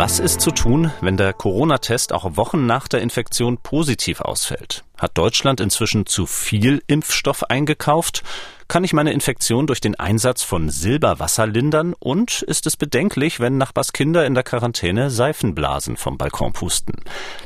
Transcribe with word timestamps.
Was 0.00 0.18
ist 0.18 0.40
zu 0.40 0.50
tun, 0.50 0.90
wenn 1.02 1.18
der 1.18 1.34
Corona-Test 1.34 2.14
auch 2.14 2.38
Wochen 2.38 2.64
nach 2.64 2.88
der 2.88 3.02
Infektion 3.02 3.58
positiv 3.58 4.22
ausfällt? 4.22 4.82
Hat 4.96 5.18
Deutschland 5.18 5.60
inzwischen 5.60 6.06
zu 6.06 6.24
viel 6.24 6.82
Impfstoff 6.86 7.50
eingekauft? 7.50 8.22
Kann 8.66 8.82
ich 8.82 8.94
meine 8.94 9.12
Infektion 9.12 9.66
durch 9.66 9.82
den 9.82 10.00
Einsatz 10.00 10.42
von 10.42 10.70
Silberwasser 10.70 11.46
lindern? 11.46 11.92
Und 11.98 12.40
ist 12.40 12.66
es 12.66 12.78
bedenklich, 12.78 13.40
wenn 13.40 13.58
Nachbarskinder 13.58 14.24
in 14.24 14.32
der 14.32 14.42
Quarantäne 14.42 15.10
Seifenblasen 15.10 15.98
vom 15.98 16.16
Balkon 16.16 16.54
pusten? 16.54 16.94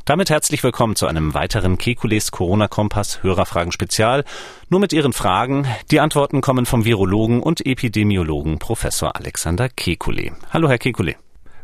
Damit 0.05 0.31
herzlich 0.31 0.63
willkommen 0.63 0.95
zu 0.95 1.09
einem 1.09 1.35
weiteren 1.35 1.77
Kekules 1.77 2.31
Corona-Kompass 2.31 3.25
Hörerfragen 3.25 3.73
Spezial. 3.73 4.23
Nur 4.68 4.79
mit 4.79 4.93
Ihren 4.93 5.13
Fragen. 5.13 5.67
Die 5.91 5.99
Antworten 5.99 6.41
kommen 6.41 6.67
vom 6.67 6.85
Virologen 6.85 7.43
und 7.43 7.67
Epidemiologen 7.67 8.61
Professor 8.61 9.17
Alexander 9.17 9.64
Kekulé. 9.67 10.35
Hallo, 10.53 10.68
Herr 10.68 10.79
Kekulé. 10.79 11.17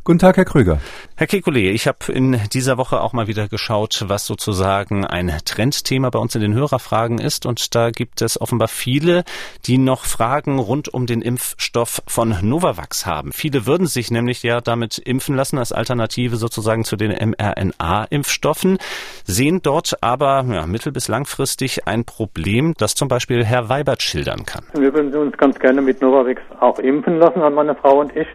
Guten 0.02 0.18
Tag, 0.18 0.38
Herr 0.38 0.46
Krüger. 0.46 0.78
Herr 1.14 1.27
Kekulé, 1.27 1.72
ich 1.72 1.86
habe 1.86 2.10
in 2.10 2.40
dieser 2.54 2.78
Woche 2.78 3.02
auch 3.02 3.12
mal 3.12 3.27
wieder 3.27 3.48
geschaut, 3.48 4.02
was 4.06 4.24
sozusagen 4.24 5.04
ein 5.04 5.30
Trendthema 5.45 6.09
bei 6.09 6.18
uns 6.18 6.34
in 6.34 6.40
den 6.40 6.54
Hörerfragen 6.54 7.18
ist. 7.18 7.45
Und 7.45 7.74
da 7.74 7.90
gibt 7.90 8.23
es 8.23 8.40
offenbar 8.40 8.68
viele, 8.68 9.24
die 9.66 9.76
noch 9.76 10.06
Fragen 10.06 10.59
rund 10.59 10.92
um 10.92 11.04
den 11.04 11.20
Impfstoff 11.20 12.00
von 12.06 12.34
Novavax 12.40 13.04
haben. 13.04 13.32
Viele 13.32 13.66
würden 13.66 13.86
sich 13.86 14.10
nämlich 14.10 14.42
ja 14.42 14.62
damit 14.62 14.96
impfen 14.96 15.36
lassen 15.36 15.59
als 15.59 15.70
Alternative 15.70 16.37
sozusagen 16.37 16.84
zu 16.84 16.96
den 16.96 17.12
mRNA-Impfstoffen, 17.12 18.78
sehen 19.24 19.60
dort 19.62 20.02
aber 20.02 20.46
ja, 20.51 20.66
mittel- 20.66 20.92
bis 20.92 21.09
langfristig 21.09 21.87
ein 21.87 22.06
Problem, 22.06 22.73
das 22.78 22.95
zum 22.95 23.09
Beispiel 23.09 23.45
Herr 23.45 23.68
Weibert 23.68 24.01
schildern 24.01 24.46
kann. 24.46 24.65
Wir 24.73 24.95
würden 24.95 25.15
uns 25.15 25.37
ganz 25.37 25.59
gerne 25.59 25.82
mit 25.82 26.01
Novavax 26.01 26.40
auch 26.59 26.78
impfen 26.78 27.18
lassen, 27.18 27.43
an 27.43 27.52
meine 27.52 27.74
Frau 27.74 28.01
und 28.01 28.16
ich. 28.16 28.26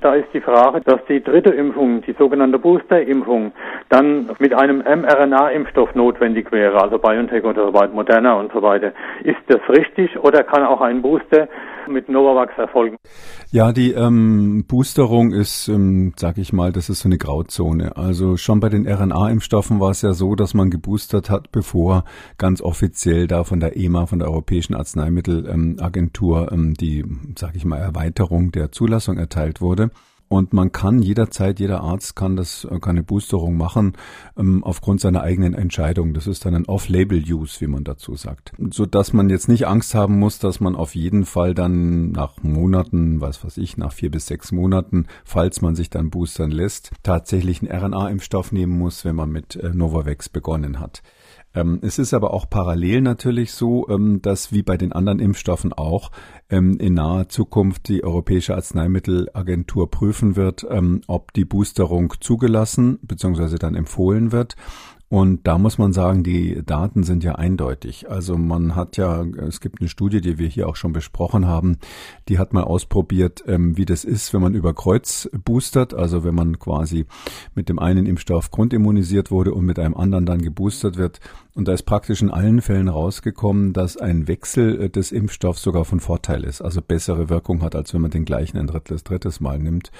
Da 0.00 0.14
ist 0.14 0.28
die 0.32 0.40
Frage, 0.40 0.80
dass 0.80 1.04
die 1.06 1.22
dritte 1.22 1.50
Impfung, 1.50 2.00
die 2.02 2.14
sogenannte 2.18 2.58
Booster-Impfung, 2.58 3.52
dann 3.90 4.30
mit 4.38 4.54
einem 4.54 4.78
mRNA-Impfstoff 4.78 5.94
notwendig 5.94 6.50
wäre, 6.52 6.80
also 6.80 6.98
BioNTech 6.98 7.44
oder 7.44 7.66
so 7.66 7.74
weiter, 7.74 7.92
Moderna 7.92 8.34
und 8.34 8.50
so 8.52 8.62
weiter. 8.62 8.92
Ist 9.24 9.40
das 9.48 9.60
richtig 9.68 10.18
oder 10.18 10.42
kann 10.42 10.64
auch 10.64 10.80
ein 10.80 11.02
Booster 11.02 11.48
mit 11.90 12.08
Novavax 12.08 12.56
erfolgen? 12.56 12.96
Ja, 13.50 13.72
die 13.72 13.92
ähm, 13.92 14.64
Boosterung 14.66 15.32
ist, 15.32 15.68
ähm, 15.68 16.12
sag 16.16 16.38
ich 16.38 16.52
mal, 16.52 16.72
das 16.72 16.88
ist 16.88 17.00
so 17.00 17.08
eine 17.08 17.18
Grauzone. 17.18 17.96
Also 17.96 18.36
schon 18.36 18.60
bei 18.60 18.68
den 18.68 18.86
RNA-Impfstoffen 18.86 19.80
war 19.80 19.90
es 19.90 20.02
ja 20.02 20.12
so, 20.12 20.34
dass 20.34 20.54
man 20.54 20.70
geboostert 20.70 21.30
hat, 21.30 21.52
bevor 21.52 22.04
ganz 22.38 22.62
offiziell 22.62 23.26
da 23.26 23.44
von 23.44 23.60
der 23.60 23.76
EMA, 23.76 24.06
von 24.06 24.18
der 24.18 24.28
Europäischen 24.28 24.74
Arzneimittelagentur, 24.74 26.52
ähm, 26.52 26.74
die, 26.74 27.04
sag 27.36 27.56
ich 27.56 27.64
mal, 27.64 27.78
Erweiterung 27.78 28.52
der 28.52 28.72
Zulassung 28.72 29.18
erteilt 29.18 29.60
wurde. 29.60 29.90
Und 30.32 30.52
man 30.52 30.70
kann 30.70 31.02
jederzeit, 31.02 31.58
jeder 31.58 31.80
Arzt 31.80 32.14
kann 32.14 32.36
das, 32.36 32.64
kann 32.80 32.90
eine 32.90 33.02
Boosterung 33.02 33.56
machen, 33.56 33.94
ähm, 34.38 34.62
aufgrund 34.62 35.00
seiner 35.00 35.22
eigenen 35.22 35.54
Entscheidung. 35.54 36.14
Das 36.14 36.28
ist 36.28 36.46
dann 36.46 36.54
ein 36.54 36.66
Off-Label-Use, 36.66 37.60
wie 37.60 37.66
man 37.66 37.82
dazu 37.82 38.14
sagt. 38.14 38.52
So 38.70 38.86
dass 38.86 39.12
man 39.12 39.28
jetzt 39.28 39.48
nicht 39.48 39.66
Angst 39.66 39.92
haben 39.96 40.20
muss, 40.20 40.38
dass 40.38 40.60
man 40.60 40.76
auf 40.76 40.94
jeden 40.94 41.24
Fall 41.24 41.52
dann 41.52 42.12
nach 42.12 42.44
Monaten, 42.44 43.20
was 43.20 43.44
weiß 43.44 43.56
ich, 43.56 43.76
nach 43.76 43.92
vier 43.92 44.12
bis 44.12 44.28
sechs 44.28 44.52
Monaten, 44.52 45.06
falls 45.24 45.62
man 45.62 45.74
sich 45.74 45.90
dann 45.90 46.10
boostern 46.10 46.52
lässt, 46.52 46.92
tatsächlich 47.02 47.60
einen 47.60 47.92
RNA-Impfstoff 47.92 48.52
nehmen 48.52 48.78
muss, 48.78 49.04
wenn 49.04 49.16
man 49.16 49.32
mit 49.32 49.56
äh, 49.56 49.70
Novavax 49.70 50.28
begonnen 50.28 50.78
hat. 50.78 51.02
Ähm, 51.54 51.80
es 51.82 51.98
ist 51.98 52.14
aber 52.14 52.32
auch 52.32 52.48
parallel 52.48 53.00
natürlich 53.00 53.52
so, 53.52 53.88
ähm, 53.88 54.22
dass 54.22 54.52
wie 54.52 54.62
bei 54.62 54.76
den 54.76 54.92
anderen 54.92 55.18
Impfstoffen 55.18 55.72
auch 55.72 56.10
ähm, 56.48 56.78
in 56.78 56.94
naher 56.94 57.28
Zukunft 57.28 57.88
die 57.88 58.04
Europäische 58.04 58.54
Arzneimittelagentur 58.54 59.90
prüfen 59.90 60.36
wird, 60.36 60.66
ob 61.06 61.32
die 61.32 61.44
Boosterung 61.44 62.14
zugelassen 62.20 62.98
bzw. 63.02 63.56
dann 63.56 63.74
empfohlen 63.74 64.32
wird. 64.32 64.56
Und 65.08 65.48
da 65.48 65.58
muss 65.58 65.76
man 65.76 65.92
sagen, 65.92 66.22
die 66.22 66.62
Daten 66.64 67.02
sind 67.02 67.24
ja 67.24 67.34
eindeutig. 67.34 68.08
Also 68.08 68.38
man 68.38 68.76
hat 68.76 68.96
ja, 68.96 69.24
es 69.24 69.60
gibt 69.60 69.80
eine 69.80 69.88
Studie, 69.88 70.20
die 70.20 70.38
wir 70.38 70.46
hier 70.46 70.68
auch 70.68 70.76
schon 70.76 70.92
besprochen 70.92 71.48
haben, 71.48 71.78
die 72.28 72.38
hat 72.38 72.52
mal 72.52 72.62
ausprobiert, 72.62 73.42
wie 73.44 73.84
das 73.84 74.04
ist, 74.04 74.32
wenn 74.32 74.40
man 74.40 74.54
über 74.54 74.72
Kreuz 74.72 75.28
boostert, 75.44 75.94
also 75.94 76.22
wenn 76.22 76.36
man 76.36 76.60
quasi 76.60 77.06
mit 77.56 77.68
dem 77.68 77.80
einen 77.80 78.06
Impfstoff 78.06 78.52
grundimmunisiert 78.52 79.32
wurde 79.32 79.52
und 79.52 79.66
mit 79.66 79.80
einem 79.80 79.96
anderen 79.96 80.26
dann 80.26 80.42
geboostert 80.42 80.96
wird. 80.96 81.18
Und 81.54 81.66
da 81.66 81.72
ist 81.72 81.82
praktisch 81.82 82.22
in 82.22 82.30
allen 82.30 82.60
Fällen 82.60 82.88
rausgekommen, 82.88 83.72
dass 83.72 83.96
ein 83.96 84.28
Wechsel 84.28 84.82
äh, 84.82 84.90
des 84.90 85.12
Impfstoffs 85.12 85.62
sogar 85.62 85.84
von 85.84 86.00
Vorteil 86.00 86.44
ist, 86.44 86.62
also 86.62 86.80
bessere 86.80 87.28
Wirkung 87.28 87.62
hat, 87.62 87.74
als 87.74 87.92
wenn 87.92 88.00
man 88.00 88.10
den 88.10 88.24
gleichen 88.24 88.58
ein 88.58 88.66
drittes, 88.66 89.04
drittes 89.04 89.40
Mal 89.40 89.58
nimmt. 89.58 89.90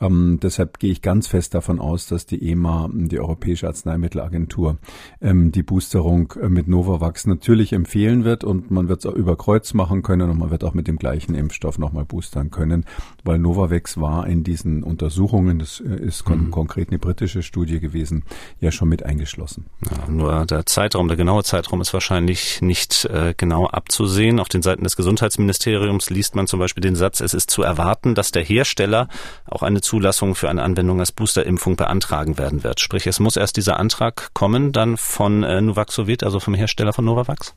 Ähm, 0.00 0.40
deshalb 0.42 0.78
gehe 0.78 0.90
ich 0.90 1.02
ganz 1.02 1.28
fest 1.28 1.54
davon 1.54 1.80
aus, 1.80 2.06
dass 2.06 2.26
die 2.26 2.50
EMA, 2.50 2.90
die 2.92 3.20
Europäische 3.20 3.68
Arzneimittelagentur, 3.68 4.78
ähm, 5.20 5.52
die 5.52 5.62
Boosterung 5.62 6.32
äh, 6.40 6.48
mit 6.48 6.66
Novavax 6.68 7.26
natürlich 7.26 7.72
empfehlen 7.72 8.24
wird 8.24 8.42
und 8.44 8.70
man 8.70 8.88
wird 8.88 9.00
es 9.00 9.06
auch 9.06 9.14
über 9.14 9.36
Kreuz 9.36 9.74
machen 9.74 10.02
können 10.02 10.30
und 10.30 10.38
man 10.38 10.50
wird 10.50 10.64
auch 10.64 10.74
mit 10.74 10.88
dem 10.88 10.98
gleichen 10.98 11.34
Impfstoff 11.34 11.78
nochmal 11.78 12.04
boostern 12.04 12.50
können, 12.50 12.84
weil 13.22 13.38
Novavax 13.38 14.00
war 14.00 14.26
in 14.26 14.42
diesen 14.42 14.82
Untersuchungen, 14.82 15.58
das 15.60 15.80
äh, 15.80 15.94
ist 15.94 16.24
kon 16.24 16.46
mhm. 16.46 16.50
konkret 16.50 16.88
eine 16.88 16.98
britische 16.98 17.42
Studie 17.42 17.80
gewesen, 17.80 18.24
ja 18.60 18.72
schon 18.72 18.88
mit 18.88 19.04
eingeschlossen. 19.04 19.66
Ja, 19.88 20.10
nur 20.10 20.46
der 20.46 20.66
Zeitraum, 20.96 21.08
der 21.08 21.18
genaue 21.18 21.44
Zeitraum 21.44 21.82
ist 21.82 21.92
wahrscheinlich 21.92 22.62
nicht 22.62 23.04
äh, 23.04 23.34
genau 23.36 23.66
abzusehen. 23.66 24.40
Auf 24.40 24.48
den 24.48 24.62
Seiten 24.62 24.82
des 24.82 24.96
Gesundheitsministeriums 24.96 26.08
liest 26.08 26.34
man 26.34 26.46
zum 26.46 26.58
Beispiel 26.58 26.80
den 26.80 26.96
Satz, 26.96 27.20
es 27.20 27.34
ist 27.34 27.50
zu 27.50 27.62
erwarten, 27.62 28.14
dass 28.14 28.32
der 28.32 28.42
Hersteller 28.42 29.08
auch 29.44 29.62
eine 29.62 29.82
Zulassung 29.82 30.34
für 30.34 30.48
eine 30.48 30.62
Anwendung 30.62 31.00
als 31.00 31.12
Boosterimpfung 31.12 31.76
beantragen 31.76 32.38
werden 32.38 32.64
wird. 32.64 32.80
Sprich, 32.80 33.06
es 33.06 33.20
muss 33.20 33.36
erst 33.36 33.58
dieser 33.58 33.78
Antrag 33.78 34.30
kommen, 34.32 34.72
dann 34.72 34.96
von 34.96 35.42
äh, 35.42 35.60
Nuvaxovid, 35.60 36.24
also 36.24 36.40
vom 36.40 36.54
Hersteller 36.54 36.94
von 36.94 37.04
Novavax? 37.04 37.54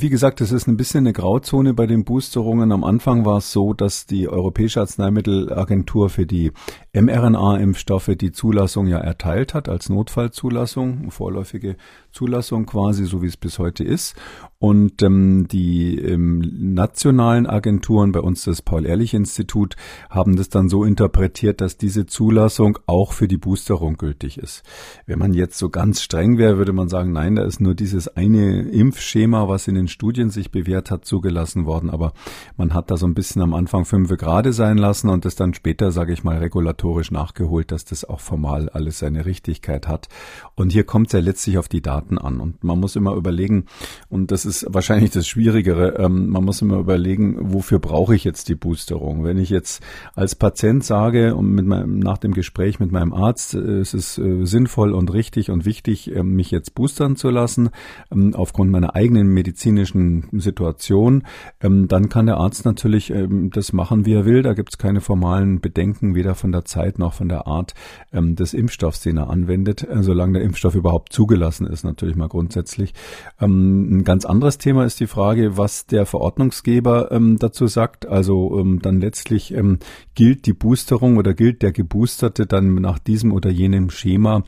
Wie 0.00 0.10
gesagt, 0.10 0.40
es 0.40 0.52
ist 0.52 0.68
ein 0.68 0.76
bisschen 0.76 1.00
eine 1.00 1.12
Grauzone 1.12 1.74
bei 1.74 1.88
den 1.88 2.04
Boosterungen. 2.04 2.70
Am 2.70 2.84
Anfang 2.84 3.24
war 3.24 3.38
es 3.38 3.50
so, 3.50 3.74
dass 3.74 4.06
die 4.06 4.28
Europäische 4.28 4.78
Arzneimittelagentur 4.78 6.08
für 6.08 6.24
die 6.24 6.52
mRNA-Impfstoffe 6.92 8.12
die 8.14 8.30
Zulassung 8.30 8.86
ja 8.86 8.98
erteilt 8.98 9.54
hat 9.54 9.68
als 9.68 9.88
Notfallzulassung, 9.88 11.10
vorläufige 11.10 11.76
Zulassung 12.18 12.66
quasi, 12.66 13.04
so 13.04 13.22
wie 13.22 13.28
es 13.28 13.36
bis 13.36 13.60
heute 13.60 13.84
ist. 13.84 14.16
Und 14.60 15.02
ähm, 15.02 15.46
die 15.46 15.96
ähm, 16.00 16.40
nationalen 16.74 17.46
Agenturen, 17.46 18.10
bei 18.10 18.18
uns 18.18 18.42
das 18.42 18.60
Paul-Ehrlich-Institut, 18.60 19.76
haben 20.10 20.34
das 20.34 20.48
dann 20.48 20.68
so 20.68 20.82
interpretiert, 20.82 21.60
dass 21.60 21.76
diese 21.76 22.06
Zulassung 22.06 22.76
auch 22.86 23.12
für 23.12 23.28
die 23.28 23.36
Boosterung 23.36 23.96
gültig 23.98 24.36
ist. 24.36 24.64
Wenn 25.06 25.20
man 25.20 25.32
jetzt 25.32 25.58
so 25.58 25.70
ganz 25.70 26.02
streng 26.02 26.38
wäre, 26.38 26.58
würde 26.58 26.72
man 26.72 26.88
sagen, 26.88 27.12
nein, 27.12 27.36
da 27.36 27.44
ist 27.44 27.60
nur 27.60 27.76
dieses 27.76 28.08
eine 28.08 28.62
Impfschema, 28.62 29.46
was 29.46 29.68
in 29.68 29.76
den 29.76 29.86
Studien 29.86 30.30
sich 30.30 30.50
bewährt 30.50 30.90
hat, 30.90 31.04
zugelassen 31.04 31.64
worden. 31.64 31.88
Aber 31.88 32.12
man 32.56 32.74
hat 32.74 32.90
da 32.90 32.96
so 32.96 33.06
ein 33.06 33.14
bisschen 33.14 33.42
am 33.42 33.54
Anfang 33.54 33.84
fünf 33.84 34.08
gerade 34.08 34.52
sein 34.52 34.76
lassen 34.76 35.08
und 35.08 35.24
das 35.24 35.36
dann 35.36 35.54
später, 35.54 35.92
sage 35.92 36.12
ich 36.12 36.24
mal, 36.24 36.38
regulatorisch 36.38 37.12
nachgeholt, 37.12 37.70
dass 37.70 37.84
das 37.84 38.04
auch 38.04 38.20
formal 38.20 38.68
alles 38.70 38.98
seine 38.98 39.24
Richtigkeit 39.24 39.86
hat. 39.86 40.08
Und 40.56 40.72
hier 40.72 40.82
kommt 40.82 41.06
es 41.08 41.12
ja 41.12 41.20
letztlich 41.20 41.58
auf 41.58 41.68
die 41.68 41.82
Daten 41.82 42.07
an. 42.16 42.40
Und 42.40 42.64
man 42.64 42.80
muss 42.80 42.96
immer 42.96 43.14
überlegen, 43.14 43.66
und 44.08 44.30
das 44.30 44.46
ist 44.46 44.66
wahrscheinlich 44.70 45.10
das 45.10 45.26
Schwierigere. 45.26 45.96
Ähm, 45.98 46.30
man 46.30 46.44
muss 46.44 46.62
immer 46.62 46.78
überlegen, 46.78 47.52
wofür 47.52 47.78
brauche 47.78 48.14
ich 48.14 48.24
jetzt 48.24 48.48
die 48.48 48.54
Boosterung? 48.54 49.24
Wenn 49.24 49.36
ich 49.36 49.50
jetzt 49.50 49.82
als 50.14 50.34
Patient 50.34 50.84
sage 50.84 51.34
und 51.34 51.50
mit 51.50 51.66
meinem, 51.66 51.98
nach 51.98 52.18
dem 52.18 52.32
Gespräch 52.32 52.80
mit 52.80 52.92
meinem 52.92 53.12
Arzt, 53.12 53.54
äh, 53.54 53.58
es 53.58 53.92
ist 53.92 54.18
äh, 54.18 54.46
sinnvoll 54.46 54.92
und 54.92 55.12
richtig 55.12 55.50
und 55.50 55.66
wichtig, 55.66 56.14
äh, 56.14 56.22
mich 56.22 56.50
jetzt 56.50 56.74
boostern 56.74 57.16
zu 57.16 57.28
lassen, 57.30 57.70
ähm, 58.10 58.34
aufgrund 58.34 58.70
meiner 58.70 58.94
eigenen 58.94 59.28
medizinischen 59.28 60.28
Situation, 60.32 61.24
ähm, 61.60 61.88
dann 61.88 62.08
kann 62.08 62.26
der 62.26 62.38
Arzt 62.38 62.64
natürlich 62.64 63.10
ähm, 63.10 63.50
das 63.50 63.72
machen, 63.72 64.06
wie 64.06 64.14
er 64.14 64.24
will. 64.24 64.42
Da 64.42 64.54
gibt 64.54 64.70
es 64.70 64.78
keine 64.78 65.00
formalen 65.00 65.60
Bedenken, 65.60 66.14
weder 66.14 66.34
von 66.34 66.52
der 66.52 66.64
Zeit 66.64 66.98
noch 66.98 67.12
von 67.12 67.28
der 67.28 67.46
Art 67.46 67.74
des 68.12 68.54
Impfstoffs, 68.54 69.00
den 69.00 69.16
er 69.16 69.30
anwendet, 69.30 69.86
äh, 69.88 70.02
solange 70.02 70.34
der 70.34 70.42
Impfstoff 70.42 70.74
überhaupt 70.74 71.12
zugelassen 71.12 71.66
ist, 71.66 71.84
natürlich 71.88 72.16
mal 72.16 72.28
grundsätzlich. 72.28 72.94
Ähm, 73.40 73.98
ein 73.98 74.04
ganz 74.04 74.24
anderes 74.24 74.58
Thema 74.58 74.84
ist 74.84 75.00
die 75.00 75.06
Frage, 75.06 75.56
was 75.56 75.86
der 75.86 76.06
Verordnungsgeber 76.06 77.10
ähm, 77.10 77.38
dazu 77.38 77.66
sagt. 77.66 78.06
Also 78.06 78.58
ähm, 78.58 78.80
dann 78.80 79.00
letztlich 79.00 79.52
ähm, 79.52 79.78
gilt 80.14 80.46
die 80.46 80.52
Boosterung 80.52 81.16
oder 81.16 81.34
gilt 81.34 81.62
der 81.62 81.72
Geboosterte 81.72 82.46
dann 82.46 82.74
nach 82.76 82.98
diesem 82.98 83.32
oder 83.32 83.50
jenem 83.50 83.90
Schema 83.90 84.44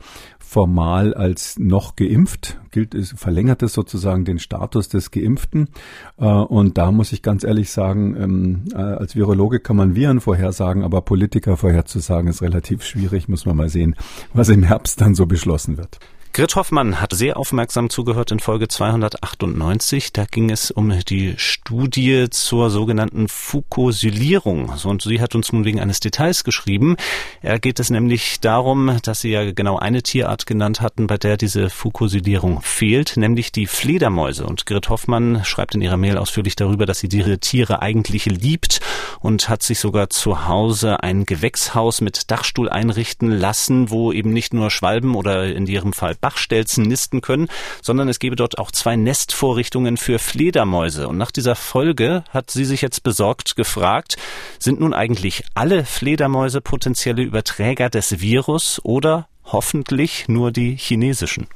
formal 0.51 1.13
als 1.13 1.57
noch 1.59 1.95
geimpft, 1.95 2.59
gilt 2.71 2.93
es, 2.93 3.13
verlängert 3.15 3.63
es 3.63 3.71
sozusagen 3.71 4.25
den 4.25 4.37
Status 4.37 4.89
des 4.89 5.09
Geimpften. 5.09 5.69
Äh, 6.17 6.25
und 6.25 6.77
da 6.77 6.91
muss 6.91 7.13
ich 7.13 7.21
ganz 7.21 7.45
ehrlich 7.45 7.71
sagen, 7.71 8.17
ähm, 8.19 8.63
äh, 8.73 8.75
als 8.75 9.15
Virologe 9.15 9.61
kann 9.61 9.77
man 9.77 9.95
Viren 9.95 10.19
vorhersagen, 10.19 10.83
aber 10.83 11.03
Politiker 11.03 11.55
vorherzusagen 11.55 12.29
ist 12.29 12.41
relativ 12.41 12.83
schwierig, 12.83 13.29
muss 13.29 13.45
man 13.45 13.55
mal 13.55 13.69
sehen, 13.69 13.95
was 14.33 14.49
im 14.49 14.63
Herbst 14.63 14.99
dann 14.99 15.15
so 15.15 15.25
beschlossen 15.25 15.77
wird. 15.77 15.99
Grit 16.33 16.55
Hoffmann 16.55 17.01
hat 17.01 17.11
sehr 17.13 17.35
aufmerksam 17.35 17.89
zugehört 17.89 18.31
in 18.31 18.39
Folge 18.39 18.69
298. 18.69 20.13
Da 20.13 20.23
ging 20.23 20.49
es 20.49 20.71
um 20.71 20.97
die 21.09 21.33
Studie 21.35 22.27
zur 22.29 22.69
sogenannten 22.69 23.27
Foucault-Sylierung. 23.27 24.71
Und 24.85 25.01
sie 25.01 25.19
hat 25.19 25.35
uns 25.35 25.51
nun 25.51 25.65
wegen 25.65 25.81
eines 25.81 25.99
Details 25.99 26.45
geschrieben. 26.45 26.95
Er 27.41 27.59
geht 27.59 27.81
es 27.81 27.89
nämlich 27.89 28.39
darum, 28.39 28.97
dass 29.03 29.19
Sie 29.19 29.31
ja 29.31 29.51
genau 29.51 29.77
eine 29.77 30.03
Tierart 30.03 30.45
genannt 30.45 30.79
hatten, 30.79 31.07
bei 31.07 31.17
der 31.17 31.35
diese 31.35 31.69
Foucault-Sylierung 31.69 32.61
fehlt, 32.61 33.17
nämlich 33.17 33.51
die 33.51 33.67
Fledermäuse. 33.67 34.45
Und 34.45 34.65
Grit 34.65 34.87
Hoffmann 34.87 35.43
schreibt 35.43 35.75
in 35.75 35.81
ihrer 35.81 35.97
Mail 35.97 36.17
ausführlich 36.17 36.55
darüber, 36.55 36.85
dass 36.85 36.99
sie 36.99 37.09
diese 37.09 37.39
Tiere 37.39 37.81
eigentlich 37.81 38.25
liebt 38.27 38.79
und 39.19 39.49
hat 39.49 39.63
sich 39.63 39.79
sogar 39.79 40.09
zu 40.09 40.47
Hause 40.47 41.03
ein 41.03 41.25
Gewächshaus 41.25 42.01
mit 42.01 42.31
Dachstuhl 42.31 42.69
einrichten 42.69 43.31
lassen, 43.31 43.89
wo 43.89 44.11
eben 44.11 44.31
nicht 44.31 44.53
nur 44.53 44.71
Schwalben 44.71 45.15
oder 45.15 45.45
in 45.45 45.67
ihrem 45.67 45.93
Fall 45.93 46.15
Bachstelzen 46.15 46.83
nisten 46.85 47.21
können, 47.21 47.47
sondern 47.81 48.09
es 48.09 48.19
gebe 48.19 48.35
dort 48.35 48.57
auch 48.57 48.71
zwei 48.71 48.95
Nestvorrichtungen 48.95 49.97
für 49.97 50.19
Fledermäuse. 50.19 51.07
Und 51.07 51.17
nach 51.17 51.31
dieser 51.31 51.55
Folge 51.55 52.23
hat 52.29 52.51
sie 52.51 52.65
sich 52.65 52.81
jetzt 52.81 53.03
besorgt 53.03 53.55
gefragt, 53.55 54.17
sind 54.59 54.79
nun 54.79 54.93
eigentlich 54.93 55.43
alle 55.53 55.85
Fledermäuse 55.85 56.61
potenzielle 56.61 57.21
Überträger 57.21 57.89
des 57.89 58.21
Virus 58.21 58.79
oder 58.83 59.27
hoffentlich 59.45 60.27
nur 60.27 60.51
die 60.51 60.75
chinesischen? 60.75 61.47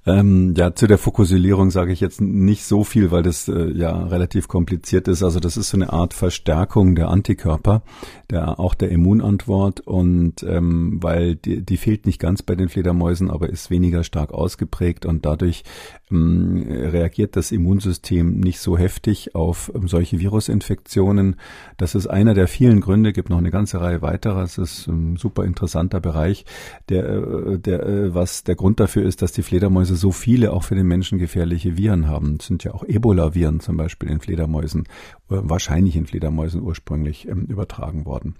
Ähm, 0.08 0.54
ja, 0.56 0.72
zu 0.72 0.86
der 0.86 0.98
Fokussierung 0.98 1.72
sage 1.72 1.92
ich 1.92 2.00
jetzt 2.00 2.20
nicht 2.20 2.64
so 2.64 2.84
viel, 2.84 3.10
weil 3.10 3.24
das 3.24 3.48
äh, 3.48 3.72
ja 3.72 4.04
relativ 4.04 4.46
kompliziert 4.46 5.08
ist. 5.08 5.24
Also 5.24 5.40
das 5.40 5.56
ist 5.56 5.70
so 5.70 5.76
eine 5.76 5.92
Art 5.92 6.14
Verstärkung 6.14 6.94
der 6.94 7.08
Antikörper, 7.08 7.82
der 8.30 8.60
auch 8.60 8.74
der 8.74 8.90
Immunantwort 8.90 9.80
und 9.80 10.44
ähm, 10.44 11.02
weil 11.02 11.34
die, 11.34 11.60
die 11.60 11.76
fehlt 11.76 12.06
nicht 12.06 12.20
ganz 12.20 12.42
bei 12.42 12.54
den 12.54 12.68
Fledermäusen, 12.68 13.32
aber 13.32 13.50
ist 13.50 13.68
weniger 13.68 14.04
stark 14.04 14.32
ausgeprägt 14.32 15.06
und 15.06 15.26
dadurch 15.26 15.64
reagiert 16.08 17.34
das 17.34 17.50
Immunsystem 17.50 18.38
nicht 18.38 18.60
so 18.60 18.78
heftig 18.78 19.34
auf 19.34 19.72
ähm, 19.74 19.88
solche 19.88 20.20
Virusinfektionen. 20.20 21.36
Das 21.78 21.96
ist 21.96 22.06
einer 22.06 22.34
der 22.34 22.46
vielen 22.46 22.80
Gründe, 22.80 23.12
gibt 23.12 23.28
noch 23.28 23.38
eine 23.38 23.50
ganze 23.50 23.80
Reihe 23.80 24.02
weiterer. 24.02 24.42
Es 24.42 24.56
ist 24.56 24.86
ein 24.86 25.16
super 25.16 25.44
interessanter 25.44 26.00
Bereich, 26.00 26.44
der, 26.88 27.08
äh, 27.08 27.58
der 27.58 27.86
äh, 27.86 28.14
was 28.14 28.44
der 28.44 28.54
Grund 28.54 28.78
dafür 28.78 29.04
ist, 29.04 29.20
dass 29.20 29.32
die 29.32 29.42
Fledermäuse 29.42 29.96
so 29.96 30.12
viele 30.12 30.52
auch 30.52 30.62
für 30.62 30.76
den 30.76 30.86
Menschen 30.86 31.18
gefährliche 31.18 31.76
Viren 31.76 32.06
haben. 32.06 32.36
Es 32.38 32.46
sind 32.46 32.62
ja 32.62 32.72
auch 32.72 32.84
Ebola-Viren 32.84 33.58
zum 33.58 33.76
Beispiel 33.76 34.08
in 34.08 34.20
Fledermäusen, 34.20 34.84
äh, 35.28 35.38
wahrscheinlich 35.42 35.96
in 35.96 36.06
Fledermäusen 36.06 36.62
ursprünglich 36.62 37.26
ähm, 37.26 37.46
übertragen 37.46 38.06
worden. 38.06 38.36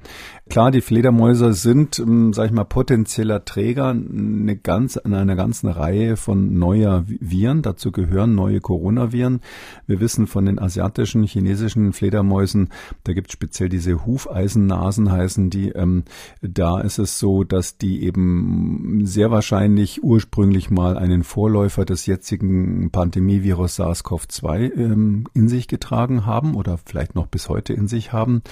Klar, 0.48 0.70
die 0.70 0.82
Fledermäuse 0.82 1.52
sind, 1.52 1.98
ähm, 1.98 2.32
sag 2.32 2.46
ich 2.46 2.52
mal, 2.52 2.64
potenzieller 2.64 3.44
Träger 3.44 3.88
eine 3.88 4.56
ganz, 4.56 4.94
in 4.94 5.14
einer 5.14 5.34
ganzen 5.34 5.68
Reihe 5.68 6.16
von 6.16 6.58
neuer 6.58 7.04
Viren. 7.06 7.55
Dazu 7.62 7.92
gehören 7.92 8.34
neue 8.34 8.60
Coronaviren. 8.60 9.40
Wir 9.86 10.00
wissen 10.00 10.26
von 10.26 10.46
den 10.46 10.58
asiatischen, 10.58 11.24
chinesischen 11.24 11.92
Fledermäusen, 11.92 12.70
da 13.04 13.12
gibt 13.12 13.28
es 13.28 13.32
speziell 13.32 13.68
diese 13.68 14.06
Hufeisennasen 14.06 15.10
heißen 15.10 15.50
die. 15.50 15.70
Ähm, 15.70 16.04
da 16.42 16.80
ist 16.80 16.98
es 16.98 17.18
so, 17.18 17.44
dass 17.44 17.78
die 17.78 18.02
eben 18.02 19.02
sehr 19.04 19.30
wahrscheinlich 19.30 20.02
ursprünglich 20.02 20.70
mal 20.70 20.96
einen 20.96 21.24
Vorläufer 21.24 21.84
des 21.84 22.06
jetzigen 22.06 22.90
Pandemievirus 22.90 23.78
SARS-CoV-2 23.78 24.72
ähm, 24.76 25.24
in 25.34 25.48
sich 25.48 25.68
getragen 25.68 26.26
haben 26.26 26.54
oder 26.54 26.78
vielleicht 26.84 27.14
noch 27.14 27.26
bis 27.26 27.48
heute 27.48 27.72
in 27.72 27.88
sich 27.88 28.12
haben, 28.12 28.42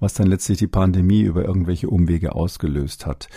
was 0.00 0.14
dann 0.14 0.26
letztlich 0.26 0.58
die 0.58 0.66
Pandemie 0.66 1.22
über 1.22 1.44
irgendwelche 1.44 1.88
Umwege 1.88 2.34
ausgelöst 2.34 3.06
hat. 3.06 3.28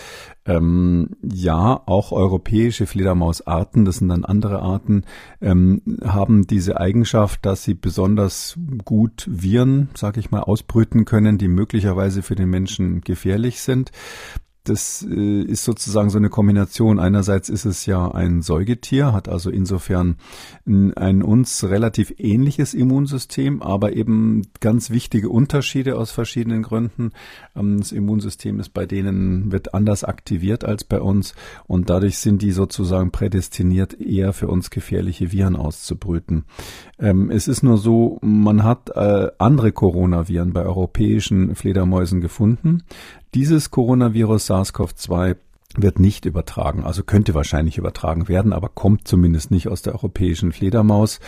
Ähm, 0.47 1.09
ja, 1.21 1.81
auch 1.85 2.11
europäische 2.11 2.87
Fledermausarten, 2.87 3.83
das 3.83 3.97
sind 3.97 4.09
dann 4.09 4.23
andere 4.23 4.61
Arten, 4.61 5.03
ähm, 5.41 5.81
haben 6.03 6.47
diese 6.47 6.79
Eigenschaft, 6.79 7.45
dass 7.45 7.63
sie 7.63 7.73
besonders 7.73 8.57
gut 8.85 9.27
Viren, 9.29 9.89
sag 9.93 10.15
ich 10.17 10.31
mal, 10.31 10.41
ausbrüten 10.41 11.03
können, 11.03 11.37
die 11.37 11.49
möglicherweise 11.49 12.23
für 12.23 12.35
den 12.35 12.49
Menschen 12.49 13.01
gefährlich 13.01 13.61
sind 13.61 13.91
das 14.69 15.05
äh, 15.09 15.41
ist 15.41 15.63
sozusagen 15.63 16.09
so 16.09 16.17
eine 16.17 16.29
Kombination. 16.29 16.99
Einerseits 16.99 17.49
ist 17.49 17.65
es 17.65 17.85
ja 17.85 18.11
ein 18.11 18.41
Säugetier, 18.41 19.13
hat 19.13 19.29
also 19.29 19.49
insofern 19.49 20.17
ein 20.65 21.23
uns 21.23 21.63
relativ 21.63 22.13
ähnliches 22.17 22.73
Immunsystem, 22.73 23.61
aber 23.61 23.93
eben 23.93 24.43
ganz 24.59 24.89
wichtige 24.89 25.29
Unterschiede 25.29 25.97
aus 25.97 26.11
verschiedenen 26.11 26.63
Gründen. 26.63 27.11
Ähm, 27.55 27.79
das 27.79 27.91
Immunsystem 27.91 28.59
ist 28.59 28.73
bei 28.73 28.85
denen, 28.85 29.51
wird 29.51 29.73
anders 29.73 30.03
aktiviert 30.03 30.65
als 30.65 30.83
bei 30.83 30.99
uns 30.99 31.33
und 31.67 31.89
dadurch 31.89 32.17
sind 32.17 32.41
die 32.41 32.51
sozusagen 32.51 33.11
prädestiniert, 33.11 33.99
eher 33.99 34.33
für 34.33 34.47
uns 34.47 34.69
gefährliche 34.69 35.31
Viren 35.31 35.55
auszubrüten. 35.55 36.45
Ähm, 36.99 37.29
es 37.31 37.47
ist 37.47 37.63
nur 37.63 37.77
so, 37.77 38.19
man 38.21 38.63
hat 38.63 38.89
äh, 38.95 39.27
andere 39.37 39.71
Coronaviren 39.71 40.51
bei 40.53 40.63
europäischen 40.63 41.55
Fledermäusen 41.55 42.21
gefunden. 42.21 42.83
Dieses 43.33 43.71
Coronavirus 43.71 44.49
SARS-CoV-2 44.49 45.35
wird 45.75 45.99
nicht 45.99 46.25
übertragen, 46.25 46.83
also 46.83 47.03
könnte 47.03 47.33
wahrscheinlich 47.35 47.77
übertragen 47.77 48.27
werden, 48.27 48.53
aber 48.53 48.69
kommt 48.69 49.07
zumindest 49.07 49.51
nicht 49.51 49.67
aus 49.67 49.81
der 49.81 49.93
europäischen 49.93 50.51
Fledermaus. 50.51 51.19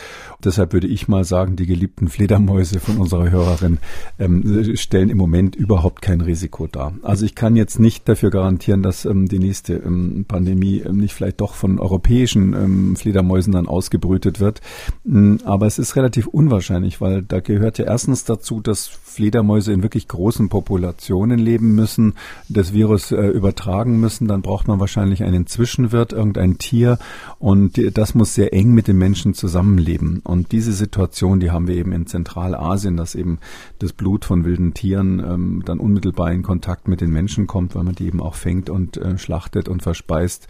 Deshalb 0.43 0.73
würde 0.73 0.87
ich 0.87 1.07
mal 1.07 1.23
sagen, 1.23 1.55
die 1.55 1.65
geliebten 1.65 2.07
Fledermäuse 2.07 2.79
von 2.79 2.97
unserer 2.97 3.29
Hörerin 3.29 3.77
ähm, 4.17 4.75
stellen 4.75 5.09
im 5.09 5.17
Moment 5.17 5.55
überhaupt 5.55 6.01
kein 6.01 6.21
Risiko 6.21 6.67
dar. 6.67 6.93
Also 7.03 7.25
ich 7.25 7.35
kann 7.35 7.55
jetzt 7.55 7.79
nicht 7.79 8.09
dafür 8.09 8.31
garantieren, 8.31 8.81
dass 8.81 9.05
ähm, 9.05 9.27
die 9.27 9.39
nächste 9.39 9.73
ähm, 9.73 10.25
Pandemie 10.27 10.79
ähm, 10.79 10.97
nicht 10.97 11.13
vielleicht 11.13 11.41
doch 11.41 11.53
von 11.53 11.77
europäischen 11.77 12.53
ähm, 12.53 12.95
Fledermäusen 12.95 13.53
dann 13.53 13.67
ausgebrütet 13.67 14.39
wird. 14.39 14.61
Ähm, 15.05 15.39
aber 15.43 15.67
es 15.67 15.77
ist 15.77 15.95
relativ 15.95 16.27
unwahrscheinlich, 16.27 17.01
weil 17.01 17.21
da 17.21 17.39
gehört 17.39 17.77
ja 17.77 17.85
erstens 17.85 18.23
dazu, 18.23 18.61
dass 18.61 18.87
Fledermäuse 19.09 19.73
in 19.73 19.83
wirklich 19.83 20.07
großen 20.07 20.49
Populationen 20.49 21.39
leben 21.39 21.75
müssen, 21.75 22.13
das 22.47 22.73
Virus 22.73 23.11
äh, 23.11 23.27
übertragen 23.27 23.99
müssen, 23.99 24.27
dann 24.27 24.41
braucht 24.41 24.67
man 24.67 24.79
wahrscheinlich 24.79 25.23
einen 25.23 25.47
Zwischenwirt, 25.47 26.13
irgendein 26.13 26.57
Tier 26.57 26.99
und 27.39 27.79
das 27.97 28.15
muss 28.15 28.35
sehr 28.35 28.53
eng 28.53 28.73
mit 28.73 28.87
den 28.87 28.97
Menschen 28.97 29.33
zusammenleben. 29.33 30.21
Und 30.23 30.51
diese 30.51 30.73
Situation, 30.73 31.39
die 31.39 31.51
haben 31.51 31.67
wir 31.67 31.75
eben 31.75 31.91
in 31.91 32.05
Zentralasien, 32.05 32.97
dass 32.97 33.15
eben 33.15 33.39
das 33.79 33.93
Blut 33.93 34.25
von 34.25 34.45
wilden 34.45 34.73
Tieren 34.73 35.19
ähm, 35.19 35.63
dann 35.65 35.79
unmittelbar 35.79 36.31
in 36.31 36.43
Kontakt 36.43 36.87
mit 36.87 37.01
den 37.01 37.11
Menschen 37.11 37.47
kommt, 37.47 37.75
weil 37.75 37.83
man 37.83 37.95
die 37.95 38.07
eben 38.07 38.21
auch 38.21 38.35
fängt 38.35 38.69
und 38.69 38.97
äh, 38.97 39.17
schlachtet 39.17 39.67
und 39.67 39.81
verspeist. 39.81 40.47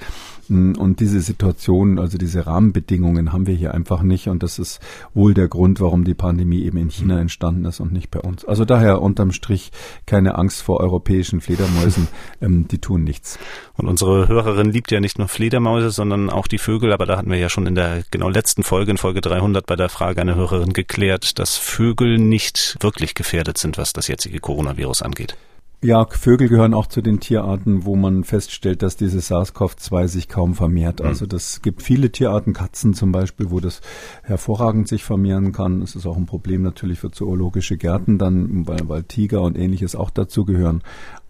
Mm, 0.47 0.73
und 0.73 0.99
diese 0.99 1.21
Situation, 1.21 1.99
also 1.99 2.17
diese 2.17 2.45
Rahmenbedingungen 2.45 3.33
haben 3.33 3.47
wir 3.47 3.55
hier 3.55 3.73
einfach 3.73 4.01
nicht. 4.01 4.27
Und 4.27 4.43
das 4.43 4.59
ist 4.59 4.79
wohl 5.13 5.33
der 5.33 5.47
Grund, 5.47 5.79
warum 5.79 6.03
die 6.03 6.13
Pandemie 6.13 6.63
eben 6.63 6.77
in 6.77 6.89
China 6.89 7.19
entstanden 7.19 7.65
ist 7.65 7.79
und 7.79 7.91
nicht 7.91 8.11
bei 8.11 8.19
uns. 8.19 8.45
Also 8.49 8.65
daher 8.65 9.01
unterm 9.01 9.31
Strich 9.31 9.71
keine 10.05 10.35
Angst 10.35 10.61
vor 10.61 10.79
europäischen 10.79 11.41
Fledermäusen. 11.41 12.07
ähm, 12.41 12.67
die 12.67 12.79
tun 12.79 13.03
nichts. 13.03 13.39
Und 13.77 13.87
unsere 13.87 14.27
Hörerin 14.27 14.71
liebt 14.71 14.91
ja 14.91 14.99
nicht 14.99 15.19
nur 15.19 15.27
Fledermäuse, 15.27 15.91
sondern 15.91 16.29
auch 16.29 16.47
die 16.47 16.57
Vögel. 16.57 16.91
Aber 16.91 17.05
da 17.05 17.17
hatten 17.17 17.31
wir 17.31 17.37
ja 17.37 17.49
schon 17.49 17.67
in 17.67 17.75
der 17.75 18.03
genau 18.11 18.29
letzten 18.29 18.63
Folge, 18.63 18.91
in 18.91 18.97
Folge 18.97 19.21
300 19.21 19.65
bei 19.65 19.75
der 19.75 19.89
Frage 19.89 20.21
einer 20.21 20.35
Hörerin 20.35 20.73
geklärt, 20.73 21.39
dass 21.39 21.57
Vögel 21.57 22.17
nicht 22.17 22.77
wirklich 22.81 23.15
gefährdet 23.15 23.57
sind, 23.57 23.77
was 23.77 23.93
das 23.93 24.07
jetzige 24.07 24.39
Coronavirus 24.39 25.01
angeht. 25.01 25.37
Ja, 25.81 26.05
Vögel 26.09 26.49
gehören 26.49 26.73
auch 26.73 26.87
zu 26.87 27.01
den 27.01 27.21
Tierarten, 27.21 27.85
wo 27.85 27.95
man 27.95 28.25
feststellt, 28.25 28.81
dass 28.81 28.97
dieses 28.97 29.31
SARS-CoV-2 29.31 30.07
sich 30.09 30.27
kaum 30.27 30.53
vermehrt. 30.53 31.01
Also 31.01 31.23
mhm. 31.23 31.29
das 31.29 31.61
gibt 31.61 31.81
viele 31.81 32.11
Tierarten, 32.11 32.51
Katzen 32.51 32.93
zum 32.93 33.13
Beispiel, 33.13 33.49
wo 33.49 33.61
das 33.61 33.79
hervorragend 34.23 34.89
sich 34.89 35.05
vermehren 35.05 35.53
kann. 35.53 35.81
Es 35.81 35.95
ist 35.95 36.05
auch 36.05 36.17
ein 36.17 36.25
Problem 36.25 36.63
natürlich 36.63 36.99
für 36.99 37.11
zoologische 37.11 37.77
Gärten 37.77 38.17
dann, 38.17 38.67
weil, 38.67 38.89
weil 38.89 39.03
Tiger 39.03 39.41
und 39.41 39.57
ähnliches 39.57 39.95
auch 39.95 40.09
dazu 40.09 40.43
gehören. 40.43 40.83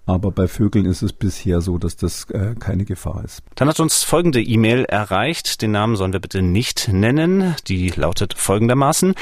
Aber 0.08 0.32
bei 0.32 0.48
Vögeln 0.48 0.86
ist 0.86 1.04
es 1.04 1.14
bisher 1.14 1.62
so, 1.62 1.78
dass 1.78 1.96
das 1.96 2.28
äh, 2.32 2.56
keine 2.60 2.86
Gefahr 2.86 3.24
ist. 3.24 3.44
Dann 3.54 3.70
hat 3.70 3.80
uns 3.80 4.02
folgende 4.02 4.42
E-Mail 4.42 4.86
erreicht. 4.86 5.62
Den 5.62 5.70
Namen 5.70 5.96
sollen 5.96 6.14
wir 6.14 6.20
bitte 6.20 6.42
nicht 6.42 6.88
nennen. 6.92 7.54
Die 7.68 7.90
lautet 7.90 8.34
folgendermaßen. 8.34 9.14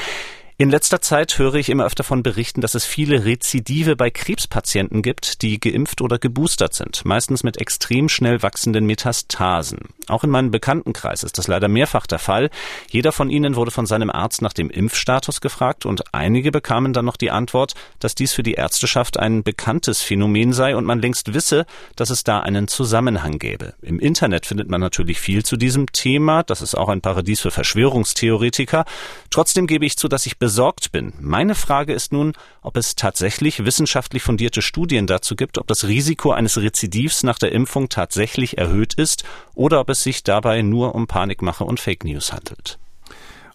In 0.60 0.70
letzter 0.70 1.00
Zeit 1.00 1.38
höre 1.38 1.54
ich 1.54 1.68
immer 1.68 1.84
öfter 1.84 2.02
von 2.02 2.24
Berichten, 2.24 2.60
dass 2.60 2.74
es 2.74 2.84
viele 2.84 3.24
Rezidive 3.24 3.94
bei 3.94 4.10
Krebspatienten 4.10 5.02
gibt, 5.02 5.42
die 5.42 5.60
geimpft 5.60 6.00
oder 6.00 6.18
geboostert 6.18 6.74
sind, 6.74 7.04
meistens 7.04 7.44
mit 7.44 7.58
extrem 7.58 8.08
schnell 8.08 8.42
wachsenden 8.42 8.84
Metastasen. 8.84 9.78
Auch 10.08 10.24
in 10.24 10.30
meinem 10.30 10.50
Bekanntenkreis 10.50 11.22
ist 11.22 11.38
das 11.38 11.48
leider 11.48 11.68
mehrfach 11.68 12.06
der 12.06 12.18
Fall. 12.18 12.50
Jeder 12.90 13.12
von 13.12 13.30
ihnen 13.30 13.56
wurde 13.56 13.70
von 13.70 13.86
seinem 13.86 14.10
Arzt 14.10 14.42
nach 14.42 14.52
dem 14.52 14.70
Impfstatus 14.70 15.40
gefragt 15.40 15.86
und 15.86 16.14
einige 16.14 16.50
bekamen 16.50 16.92
dann 16.92 17.04
noch 17.04 17.16
die 17.16 17.30
Antwort, 17.30 17.74
dass 18.00 18.14
dies 18.14 18.32
für 18.32 18.42
die 18.42 18.54
Ärzteschaft 18.54 19.18
ein 19.18 19.42
bekanntes 19.42 20.02
Phänomen 20.02 20.52
sei 20.52 20.76
und 20.76 20.84
man 20.84 21.00
längst 21.00 21.34
wisse, 21.34 21.66
dass 21.96 22.10
es 22.10 22.24
da 22.24 22.40
einen 22.40 22.68
Zusammenhang 22.68 23.38
gäbe. 23.38 23.74
Im 23.82 24.00
Internet 24.00 24.46
findet 24.46 24.68
man 24.68 24.80
natürlich 24.80 25.20
viel 25.20 25.44
zu 25.44 25.56
diesem 25.56 25.92
Thema. 25.92 26.42
Das 26.42 26.62
ist 26.62 26.74
auch 26.74 26.88
ein 26.88 27.00
Paradies 27.00 27.40
für 27.40 27.50
Verschwörungstheoretiker. 27.50 28.84
Trotzdem 29.30 29.66
gebe 29.66 29.84
ich 29.84 29.96
zu, 29.96 30.08
dass 30.08 30.26
ich 30.26 30.38
besorgt 30.38 30.92
bin. 30.92 31.12
Meine 31.20 31.54
Frage 31.54 31.92
ist 31.92 32.12
nun, 32.12 32.32
ob 32.62 32.76
es 32.76 32.96
tatsächlich 32.96 33.64
wissenschaftlich 33.64 34.22
fundierte 34.22 34.62
Studien 34.62 35.06
dazu 35.06 35.36
gibt, 35.36 35.58
ob 35.58 35.66
das 35.66 35.84
Risiko 35.84 36.32
eines 36.32 36.58
Rezidivs 36.58 37.22
nach 37.22 37.38
der 37.38 37.52
Impfung 37.52 37.88
tatsächlich 37.88 38.58
erhöht 38.58 38.94
ist 38.94 39.24
oder 39.54 39.80
ob 39.80 39.90
es 39.90 39.97
es 39.98 40.04
sich 40.04 40.22
dabei 40.22 40.62
nur 40.62 40.94
um 40.94 41.06
Panikmache 41.06 41.64
und 41.64 41.80
Fake 41.80 42.04
News 42.04 42.32
handelt. 42.32 42.78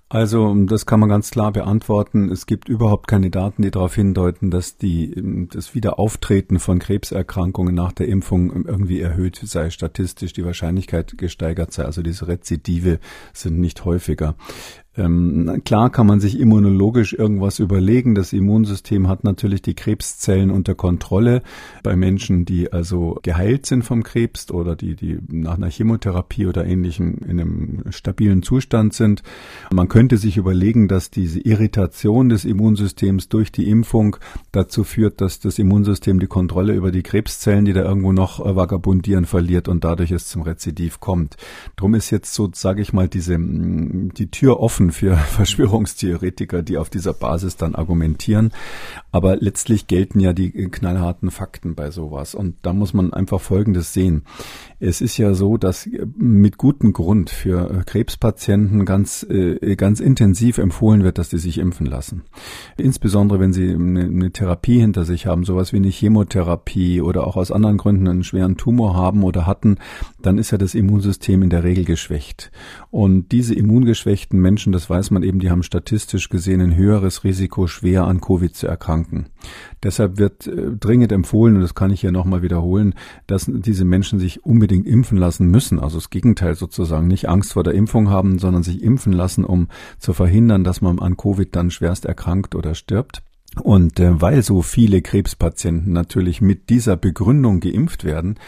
Also 0.10 0.54
das 0.66 0.86
kann 0.86 1.00
man 1.00 1.10
ganz 1.10 1.32
klar 1.32 1.52
beantworten. 1.52 2.30
Es 2.30 2.46
gibt 2.46 2.70
überhaupt 2.70 3.08
keine 3.08 3.32
Daten, 3.32 3.64
die 3.64 3.72
darauf 3.72 3.96
hindeuten, 3.96 4.52
dass 4.52 4.78
die, 4.78 5.12
das 5.52 5.74
Wiederauftreten 5.74 6.60
von 6.60 6.78
Krebserkrankungen 6.78 7.74
nach 7.74 7.94
der 7.94 8.10
Impfung 8.10 8.66
irgendwie 8.66 9.02
erhöht 9.02 9.40
sei, 9.42 9.72
statistisch 9.72 10.34
die 10.34 10.46
Wahrscheinlichkeit 10.46 11.18
gesteigert 11.18 11.74
sei. 11.74 11.86
Also 11.86 12.04
diese 12.04 12.28
Rezidive 12.28 13.00
sind 13.34 13.60
nicht 13.60 13.86
häufiger. 13.86 14.36
Ähm, 14.96 15.62
klar 15.66 15.90
kann 15.90 16.06
man 16.06 16.20
sich 16.20 16.40
immunologisch 16.40 17.14
irgendwas 17.14 17.60
überlegen. 17.60 18.14
Das 18.14 18.32
Immunsystem 18.32 19.08
hat 19.08 19.24
natürlich 19.24 19.62
die 19.62 19.74
Krebszellen 19.74 20.52
unter 20.52 20.76
Kontrolle. 20.76 21.42
Bei 21.82 21.96
Menschen, 21.96 22.46
die 22.46 22.72
also 22.72 23.20
geheilt 23.24 23.66
sind 23.66 23.84
vom 23.84 24.04
Krebs 24.04 24.52
oder 24.52 24.76
die, 24.76 24.96
die 24.96 25.18
nach 25.30 25.56
einer 25.56 25.70
Chemotherapie 25.70 26.46
oder 26.46 26.66
ähnlichem 26.66 27.18
in 27.28 27.40
einem 27.40 27.84
stabilen 27.90 28.44
Zustand 28.44 28.94
sind. 28.94 29.24
Man 29.72 29.88
könnte 29.88 30.18
sich 30.18 30.38
überlegen, 30.38 30.88
dass 30.88 31.10
diese 31.10 31.40
Irritation 31.40 32.30
des 32.30 32.46
Immunsystems 32.46 33.30
durch 33.30 33.52
die 33.52 33.70
Impfung 33.70 34.18
dazu 34.52 34.84
führt, 34.84 35.22
dass 35.22 35.40
das 35.40 35.58
Immunsystem 35.58 36.20
die 36.20 36.28
Kontrolle 36.28 36.74
über 36.74 36.92
die 36.92 37.04
Krebszellen, 37.04 37.66
die 37.66 37.74
da 37.74 37.82
irgendwo 37.82 38.12
noch 38.12 38.40
vagabundieren, 38.44 39.26
verliert 39.26 39.68
und 39.68 39.84
dadurch 39.84 40.12
es 40.12 40.28
zum 40.28 40.44
Rezidiv 40.44 41.00
kommt. 41.00 41.38
Drum 41.76 41.96
ist 41.96 42.12
jetzt 42.12 42.34
so, 42.34 42.50
sage 42.54 42.82
ich 42.82 42.94
mal, 42.94 43.08
diese, 43.08 43.38
die 43.40 44.30
Tür 44.30 44.60
offen 44.60 44.83
offen 44.84 44.92
für 44.92 45.16
Verschwörungstheoretiker, 45.18 46.62
die 46.62 46.78
auf 46.78 46.90
dieser 46.90 47.14
Basis 47.14 47.56
dann 47.56 47.76
argumentieren. 47.76 48.52
Aber 49.12 49.36
letztlich 49.38 49.88
gelten 49.88 50.20
ja 50.20 50.34
die 50.34 50.52
knallharten 50.52 51.32
Fakten 51.32 51.76
bei 51.76 51.92
sowas. 51.92 52.36
Und 52.36 52.56
da 52.64 52.74
muss 52.74 52.94
man 52.94 53.14
einfach 53.14 53.40
Folgendes 53.40 53.94
sehen. 53.94 54.24
Es 54.86 55.00
ist 55.00 55.18
ja 55.18 55.34
so, 55.34 55.56
dass 55.56 55.90
mit 56.18 56.58
gutem 56.58 56.92
Grund 56.92 57.30
für 57.30 57.84
Krebspatienten 57.86 58.84
ganz, 58.84 59.26
äh, 59.30 59.78
ganz 59.78 60.02
intensiv 60.02 60.58
empfohlen 60.58 61.06
wird, 61.06 61.18
dass 61.18 61.30
sie 61.30 61.38
sich 61.38 61.58
impfen 61.58 61.86
lassen. 61.86 62.24
Insbesondere 62.76 63.40
wenn 63.40 63.54
sie 63.54 63.70
eine, 63.70 64.02
eine 64.02 64.32
Therapie 64.32 64.82
hinter 64.82 65.06
sich 65.06 65.26
haben, 65.26 65.46
sowas 65.46 65.72
wie 65.72 65.78
eine 65.78 65.88
Chemotherapie 65.88 67.00
oder 67.00 67.26
auch 67.26 67.38
aus 67.38 67.50
anderen 67.50 67.78
Gründen 67.78 68.10
einen 68.10 68.26
schweren 68.26 68.58
Tumor 68.58 68.94
haben 68.94 69.24
oder 69.24 69.48
hatten, 69.48 69.78
dann 70.22 70.38
ist 70.38 70.52
ja 70.52 70.58
das 70.58 70.76
Immunsystem 70.76 71.44
in 71.44 71.50
der 71.50 71.64
Regel 71.64 71.86
geschwächt. 71.86 72.52
Und 72.92 73.32
diese 73.32 73.56
immungeschwächten 73.56 74.38
Menschen, 74.38 74.74
das 74.74 74.90
weiß 74.90 75.12
man 75.12 75.24
eben, 75.24 75.40
die 75.40 75.50
haben 75.50 75.64
statistisch 75.64 76.28
gesehen 76.28 76.60
ein 76.60 76.76
höheres 76.76 77.24
Risiko, 77.24 77.68
schwer 77.68 78.04
an 78.04 78.20
Covid 78.20 78.54
zu 78.54 78.68
erkranken. 78.68 79.28
Deshalb 79.82 80.18
wird 80.18 80.46
äh, 80.48 80.72
dringend 80.78 81.14
empfohlen, 81.14 81.56
und 81.56 81.62
das 81.62 81.74
kann 81.74 81.92
ich 81.92 82.02
hier 82.02 82.12
nochmal 82.12 82.42
wiederholen, 82.42 82.96
dass 83.28 83.50
diese 83.50 83.86
Menschen 83.86 84.20
sich 84.20 84.44
unbedingt 84.44 84.73
impfen 84.82 85.18
lassen 85.18 85.48
müssen. 85.48 85.80
Also 85.80 85.98
das 85.98 86.10
Gegenteil 86.10 86.56
sozusagen, 86.56 87.08
nicht 87.08 87.30
Angst 87.30 87.54
vor 87.54 87.64
der 87.64 87.74
Impfung 87.74 88.10
haben, 88.10 88.40
sondern 88.40 88.64
sich 88.64 88.82
impfen 88.82 89.14
lassen, 89.14 89.46
um 89.46 89.68
zu 90.00 90.14
verhindern, 90.14 90.64
dass 90.64 90.82
man 90.82 91.00
an 91.00 91.18
Covid 91.18 91.56
dann 91.56 91.70
schwerst 91.70 92.06
erkrankt 92.06 92.56
oder 92.56 92.74
stirbt. 92.74 93.22
Und 93.62 94.00
äh, 94.00 94.20
weil 94.22 94.42
so 94.42 94.62
viele 94.62 95.02
Krebspatienten 95.02 95.94
natürlich 95.94 96.42
mit 96.42 96.70
dieser 96.70 96.98
Begründung 96.98 97.60
geimpft 97.60 98.04
werden, 98.04 98.40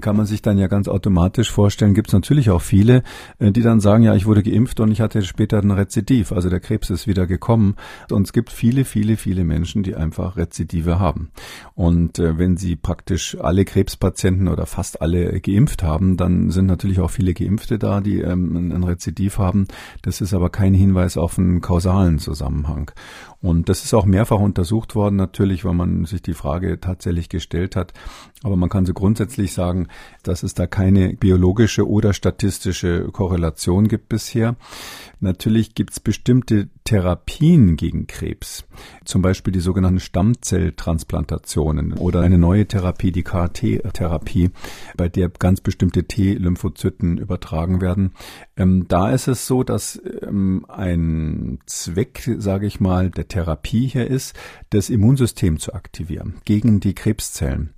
kann 0.00 0.16
man 0.16 0.26
sich 0.26 0.40
dann 0.40 0.58
ja 0.58 0.68
ganz 0.68 0.88
automatisch 0.88 1.50
vorstellen, 1.50 1.94
gibt 1.94 2.08
es 2.08 2.14
natürlich 2.14 2.50
auch 2.50 2.62
viele, 2.62 3.02
äh, 3.38 3.52
die 3.52 3.62
dann 3.62 3.80
sagen, 3.80 4.02
ja, 4.02 4.14
ich 4.14 4.26
wurde 4.26 4.42
geimpft 4.42 4.80
und 4.80 4.90
ich 4.90 5.00
hatte 5.00 5.22
später 5.22 5.58
ein 5.58 5.70
Rezidiv, 5.70 6.32
also 6.32 6.48
der 6.48 6.60
Krebs 6.60 6.90
ist 6.90 7.06
wieder 7.06 7.26
gekommen. 7.26 7.76
Und 8.10 8.26
es 8.26 8.32
gibt 8.32 8.50
viele, 8.50 8.84
viele, 8.84 9.16
viele 9.16 9.44
Menschen, 9.44 9.82
die 9.82 9.94
einfach 9.94 10.36
Rezidive 10.36 10.98
haben. 10.98 11.30
Und 11.74 12.18
äh, 12.18 12.38
wenn 12.38 12.56
sie 12.56 12.76
praktisch 12.76 13.36
alle 13.38 13.64
Krebspatienten 13.64 14.48
oder 14.48 14.66
fast 14.66 15.02
alle 15.02 15.40
geimpft 15.40 15.82
haben, 15.82 16.16
dann 16.16 16.50
sind 16.50 16.66
natürlich 16.66 17.00
auch 17.00 17.10
viele 17.10 17.34
Geimpfte 17.34 17.78
da, 17.78 18.00
die 18.00 18.20
ähm, 18.20 18.72
ein 18.72 18.84
Rezidiv 18.84 19.38
haben. 19.38 19.66
Das 20.02 20.20
ist 20.20 20.32
aber 20.32 20.50
kein 20.50 20.74
Hinweis 20.74 21.16
auf 21.16 21.38
einen 21.38 21.60
kausalen 21.60 22.18
Zusammenhang. 22.18 22.92
Und 23.42 23.68
das 23.68 23.84
ist 23.84 23.92
auch 23.92 24.04
mehrfach 24.04 24.38
untersucht 24.38 24.94
worden, 24.94 25.16
natürlich, 25.16 25.64
weil 25.64 25.74
man 25.74 26.04
sich 26.04 26.22
die 26.22 26.32
Frage 26.32 26.78
tatsächlich 26.80 27.28
gestellt 27.28 27.74
hat. 27.74 27.92
Aber 28.44 28.54
man 28.54 28.68
kann 28.68 28.86
so 28.86 28.94
grundsätzlich 28.94 29.52
sagen, 29.52 29.88
dass 30.22 30.44
es 30.44 30.54
da 30.54 30.68
keine 30.68 31.14
biologische 31.14 31.88
oder 31.88 32.12
statistische 32.12 33.08
Korrelation 33.10 33.88
gibt 33.88 34.08
bisher. 34.08 34.54
Natürlich 35.18 35.74
gibt 35.74 35.92
es 35.92 36.00
bestimmte 36.00 36.68
Therapien 36.84 37.76
gegen 37.76 38.06
Krebs, 38.06 38.64
zum 39.04 39.22
Beispiel 39.22 39.52
die 39.52 39.60
sogenannten 39.60 40.00
Stammzelltransplantationen 40.00 41.94
oder 41.94 42.20
eine 42.20 42.38
neue 42.38 42.66
Therapie, 42.66 43.12
die 43.12 43.22
KT-Therapie, 43.22 44.50
bei 44.96 45.08
der 45.08 45.28
ganz 45.28 45.60
bestimmte 45.60 46.04
T-Lymphozyten 46.04 47.18
übertragen 47.18 47.80
werden. 47.80 48.12
Ähm, 48.56 48.86
da 48.88 49.10
ist 49.10 49.28
es 49.28 49.46
so, 49.46 49.62
dass 49.62 50.00
ähm, 50.22 50.66
ein 50.68 51.58
Zweck, 51.66 52.28
sage 52.38 52.66
ich 52.66 52.80
mal, 52.80 53.10
der 53.10 53.28
Therapie 53.28 53.86
hier 53.86 54.06
ist, 54.06 54.36
das 54.70 54.90
Immunsystem 54.90 55.58
zu 55.58 55.74
aktivieren 55.74 56.34
gegen 56.44 56.80
die 56.80 56.94
Krebszellen. 56.94 57.74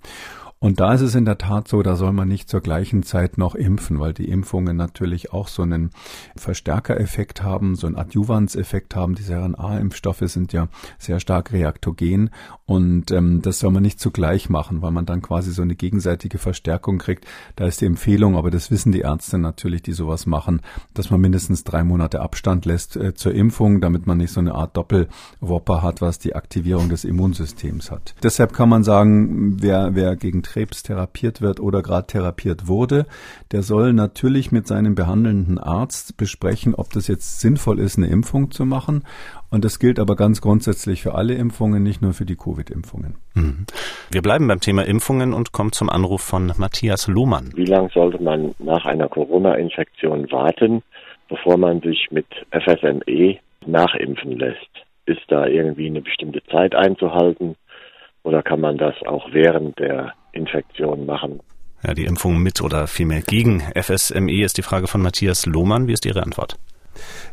Und 0.65 0.79
da 0.79 0.95
ist 0.95 1.01
es 1.01 1.13
in 1.13 1.25
der 1.25 1.37
Tat 1.37 1.67
so, 1.67 1.83
da 1.83 1.95
soll 1.95 2.11
man 2.11 2.27
nicht 2.27 2.49
zur 2.49 2.59
gleichen 2.59 3.03
Zeit 3.03 3.37
noch 3.37 3.53
impfen, 3.53 3.99
weil 3.99 4.13
die 4.13 4.27
Impfungen 4.27 4.75
natürlich 4.75 5.31
auch 5.31 5.47
so 5.47 5.61
einen 5.61 5.91
Verstärkereffekt 6.35 7.43
haben, 7.43 7.75
so 7.75 7.85
einen 7.85 7.95
Adjuvanzeffekt 7.95 8.95
haben. 8.95 9.13
Diese 9.13 9.35
RNA-Impfstoffe 9.35 10.23
sind 10.23 10.53
ja 10.53 10.67
sehr 10.97 11.19
stark 11.19 11.53
reaktogen 11.53 12.31
und 12.65 13.11
ähm, 13.11 13.43
das 13.43 13.59
soll 13.59 13.69
man 13.69 13.83
nicht 13.83 13.99
zugleich 13.99 14.49
machen, 14.49 14.81
weil 14.81 14.89
man 14.89 15.05
dann 15.05 15.21
quasi 15.21 15.51
so 15.51 15.61
eine 15.61 15.75
gegenseitige 15.75 16.39
Verstärkung 16.39 16.97
kriegt. 16.97 17.27
Da 17.55 17.67
ist 17.67 17.81
die 17.81 17.85
Empfehlung, 17.85 18.35
aber 18.35 18.49
das 18.49 18.71
wissen 18.71 18.91
die 18.91 19.01
Ärzte 19.01 19.37
natürlich, 19.37 19.83
die 19.83 19.93
sowas 19.93 20.25
machen, 20.25 20.61
dass 20.95 21.11
man 21.11 21.21
mindestens 21.21 21.63
drei 21.63 21.83
Monate 21.83 22.21
Abstand 22.21 22.65
lässt 22.65 22.95
äh, 22.95 23.13
zur 23.13 23.35
Impfung, 23.35 23.81
damit 23.81 24.07
man 24.07 24.17
nicht 24.17 24.31
so 24.31 24.39
eine 24.39 24.55
Art 24.55 24.75
Doppelwopper 24.75 25.83
hat, 25.83 26.01
was 26.01 26.17
die 26.17 26.33
Aktivierung 26.33 26.89
des 26.89 27.03
Immunsystems 27.03 27.91
hat. 27.91 28.15
Deshalb 28.23 28.53
kann 28.53 28.69
man 28.69 28.83
sagen, 28.83 29.61
wer, 29.61 29.93
wer 29.93 30.15
gegen 30.15 30.41
Krebs 30.55 30.83
therapiert 30.83 31.41
wird 31.41 31.59
oder 31.59 31.81
gerade 31.81 32.07
therapiert 32.07 32.69
wurde, 32.69 33.07
der 33.51 33.61
soll 33.61 33.91
natürlich 33.91 34.53
mit 34.53 34.67
seinem 34.67 34.95
behandelnden 34.95 35.59
Arzt 35.59 36.15
besprechen, 36.15 36.73
ob 36.73 36.93
das 36.93 37.09
jetzt 37.09 37.41
sinnvoll 37.41 37.77
ist, 37.77 37.97
eine 37.97 38.07
Impfung 38.07 38.51
zu 38.51 38.65
machen. 38.65 39.03
Und 39.51 39.65
das 39.65 39.79
gilt 39.79 39.99
aber 39.99 40.15
ganz 40.15 40.39
grundsätzlich 40.39 41.01
für 41.01 41.13
alle 41.13 41.33
Impfungen, 41.33 41.83
nicht 41.83 42.01
nur 42.01 42.13
für 42.13 42.25
die 42.25 42.37
Covid-Impfungen. 42.37 43.15
Mhm. 43.33 43.65
Wir 44.09 44.21
bleiben 44.21 44.47
beim 44.47 44.61
Thema 44.61 44.83
Impfungen 44.83 45.33
und 45.33 45.51
kommen 45.51 45.73
zum 45.73 45.89
Anruf 45.89 46.21
von 46.21 46.53
Matthias 46.55 47.09
Lohmann. 47.09 47.51
Wie 47.55 47.65
lange 47.65 47.89
sollte 47.93 48.23
man 48.23 48.55
nach 48.59 48.85
einer 48.85 49.09
Corona-Infektion 49.09 50.31
warten, 50.31 50.83
bevor 51.27 51.57
man 51.57 51.81
sich 51.81 52.07
mit 52.11 52.27
FSME 52.51 53.39
nachimpfen 53.65 54.39
lässt? 54.39 54.69
Ist 55.05 55.23
da 55.27 55.47
irgendwie 55.47 55.87
eine 55.87 56.01
bestimmte 56.01 56.41
Zeit 56.49 56.75
einzuhalten 56.75 57.57
oder 58.23 58.41
kann 58.41 58.61
man 58.61 58.77
das 58.77 58.95
auch 59.05 59.27
während 59.33 59.77
der 59.79 60.13
Infektion 60.35 61.05
machen. 61.05 61.39
Ja, 61.83 61.93
die 61.93 62.05
Impfung 62.05 62.39
mit 62.39 62.61
oder 62.61 62.87
vielmehr 62.87 63.21
gegen 63.21 63.61
FSME 63.61 64.43
ist 64.43 64.57
die 64.57 64.63
Frage 64.63 64.87
von 64.87 65.01
Matthias 65.01 65.45
Lohmann. 65.45 65.87
Wie 65.87 65.93
ist 65.93 66.05
Ihre 66.05 66.23
Antwort? 66.23 66.57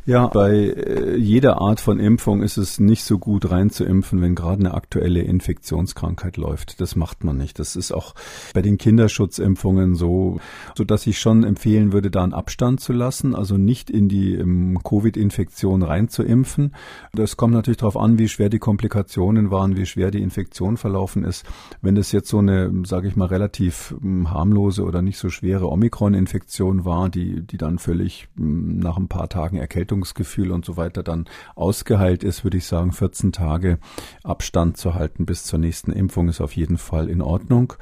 Ja, 0.04 0.26
bei 0.26 0.52
äh, 0.52 1.16
jeder 1.16 1.60
Art 1.60 1.78
von 1.78 2.00
Impfung 2.00 2.42
ist 2.42 2.56
es 2.56 2.80
nicht 2.80 3.04
so 3.04 3.20
gut 3.20 3.48
reinzuimpfen, 3.48 4.20
wenn 4.20 4.34
gerade 4.34 4.58
eine 4.58 4.74
aktuelle 4.74 5.20
Infektionskrankheit 5.20 6.36
läuft. 6.36 6.80
Das 6.80 6.96
macht 6.96 7.22
man 7.22 7.36
nicht. 7.36 7.60
Das 7.60 7.76
ist 7.76 7.92
auch 7.92 8.16
bei 8.52 8.62
den 8.62 8.78
Kinderschutzimpfungen 8.78 9.94
so, 9.94 10.40
so 10.76 10.82
dass 10.82 11.06
ich 11.06 11.20
schon 11.20 11.44
empfehlen 11.44 11.92
würde, 11.92 12.10
da 12.10 12.24
einen 12.24 12.32
Abstand 12.32 12.80
zu 12.80 12.92
lassen, 12.92 13.36
also 13.36 13.56
nicht 13.56 13.90
in 13.90 14.08
die 14.08 14.36
um, 14.38 14.82
Covid-Infektion 14.82 15.84
reinzuimpfen. 15.84 16.74
Das 17.12 17.36
kommt 17.36 17.54
natürlich 17.54 17.78
darauf 17.78 17.96
an, 17.96 18.18
wie 18.18 18.28
schwer 18.28 18.48
die 18.48 18.58
Komplikationen 18.58 19.52
waren, 19.52 19.76
wie 19.76 19.86
schwer 19.86 20.10
die 20.10 20.22
Infektion 20.22 20.78
verlaufen 20.78 21.22
ist. 21.22 21.46
Wenn 21.80 21.94
das 21.94 22.10
jetzt 22.10 22.28
so 22.28 22.38
eine, 22.38 22.72
sage 22.86 23.06
ich 23.06 23.14
mal, 23.14 23.26
relativ 23.26 23.94
um, 24.02 24.32
harmlose 24.32 24.82
oder 24.82 25.00
nicht 25.00 25.18
so 25.18 25.30
schwere 25.30 25.68
Omikron-Infektion 25.68 26.84
war, 26.84 27.08
die, 27.08 27.42
die 27.42 27.56
dann 27.56 27.78
völlig 27.78 28.26
um, 28.36 28.78
nach 28.78 28.96
ein 28.96 29.06
paar 29.06 29.28
Tagen 29.28 29.58
Erkältung 29.58 29.91
Erkältungsgefühl 29.92 30.50
und 30.52 30.64
so 30.64 30.76
weiter 30.76 31.02
dann 31.02 31.26
ausgeheilt 31.54 32.24
ist, 32.24 32.44
würde 32.44 32.56
ich 32.56 32.66
sagen, 32.66 32.92
14 32.92 33.32
Tage 33.32 33.78
Abstand 34.24 34.76
zu 34.76 34.94
halten 34.94 35.26
bis 35.26 35.44
zur 35.44 35.58
nächsten 35.58 35.92
Impfung 35.92 36.28
ist 36.28 36.40
auf 36.40 36.56
jeden 36.56 36.78
Fall 36.78 37.08
in 37.08 37.20
Ordnung. 37.20 37.74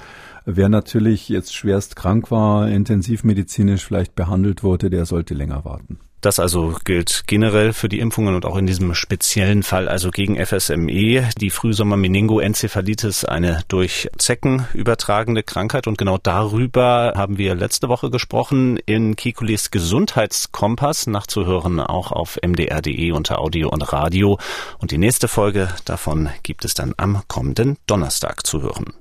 Wer 0.57 0.69
natürlich 0.69 1.29
jetzt 1.29 1.55
schwerst 1.55 1.95
krank 1.95 2.31
war, 2.31 2.69
intensivmedizinisch 2.69 3.85
vielleicht 3.85 4.17
behandelt 4.17 4.65
wurde, 4.65 4.91
der 4.91 5.07
sollte 5.07 5.35
länger 5.35 5.65
warten. 5.65 6.01
Das 6.21 6.39
also 6.39 6.77
gilt 6.85 7.23
generell 7.29 7.73
für 7.73 7.89
die 7.89 8.01
Impfungen 8.01 8.35
und 8.35 8.45
auch 8.45 8.57
in 8.57 8.67
diesem 8.67 8.95
speziellen 8.95 9.63
Fall 9.63 9.89
also 9.89 10.11
gegen 10.11 10.45
FSME, 10.45 11.31
die 11.41 11.51
Frühsommer-Meningoenzephalitis, 11.51 13.25
eine 13.25 13.63
durch 13.69 14.11
Zecken 14.19 14.67
übertragene 14.75 15.43
Krankheit. 15.43 15.87
Und 15.87 15.97
genau 15.97 16.19
darüber 16.19 17.15
haben 17.17 17.39
wir 17.39 17.55
letzte 17.55 17.89
Woche 17.89 18.11
gesprochen 18.11 18.77
in 18.85 19.17
Kikulis 19.17 19.71
Gesundheitskompass, 19.71 21.07
nachzuhören 21.07 21.81
auch 21.81 22.13
auf 22.13 22.39
mdr.de 22.45 23.13
unter 23.13 23.39
Audio 23.39 23.71
und 23.71 23.91
Radio. 23.93 24.39
Und 24.79 24.91
die 24.91 24.99
nächste 24.99 25.27
Folge 25.27 25.69
davon 25.87 26.29
gibt 26.43 26.67
es 26.67 26.75
dann 26.75 26.93
am 26.99 27.23
kommenden 27.29 27.79
Donnerstag 27.87 28.45
zu 28.45 28.61
hören. 28.61 28.93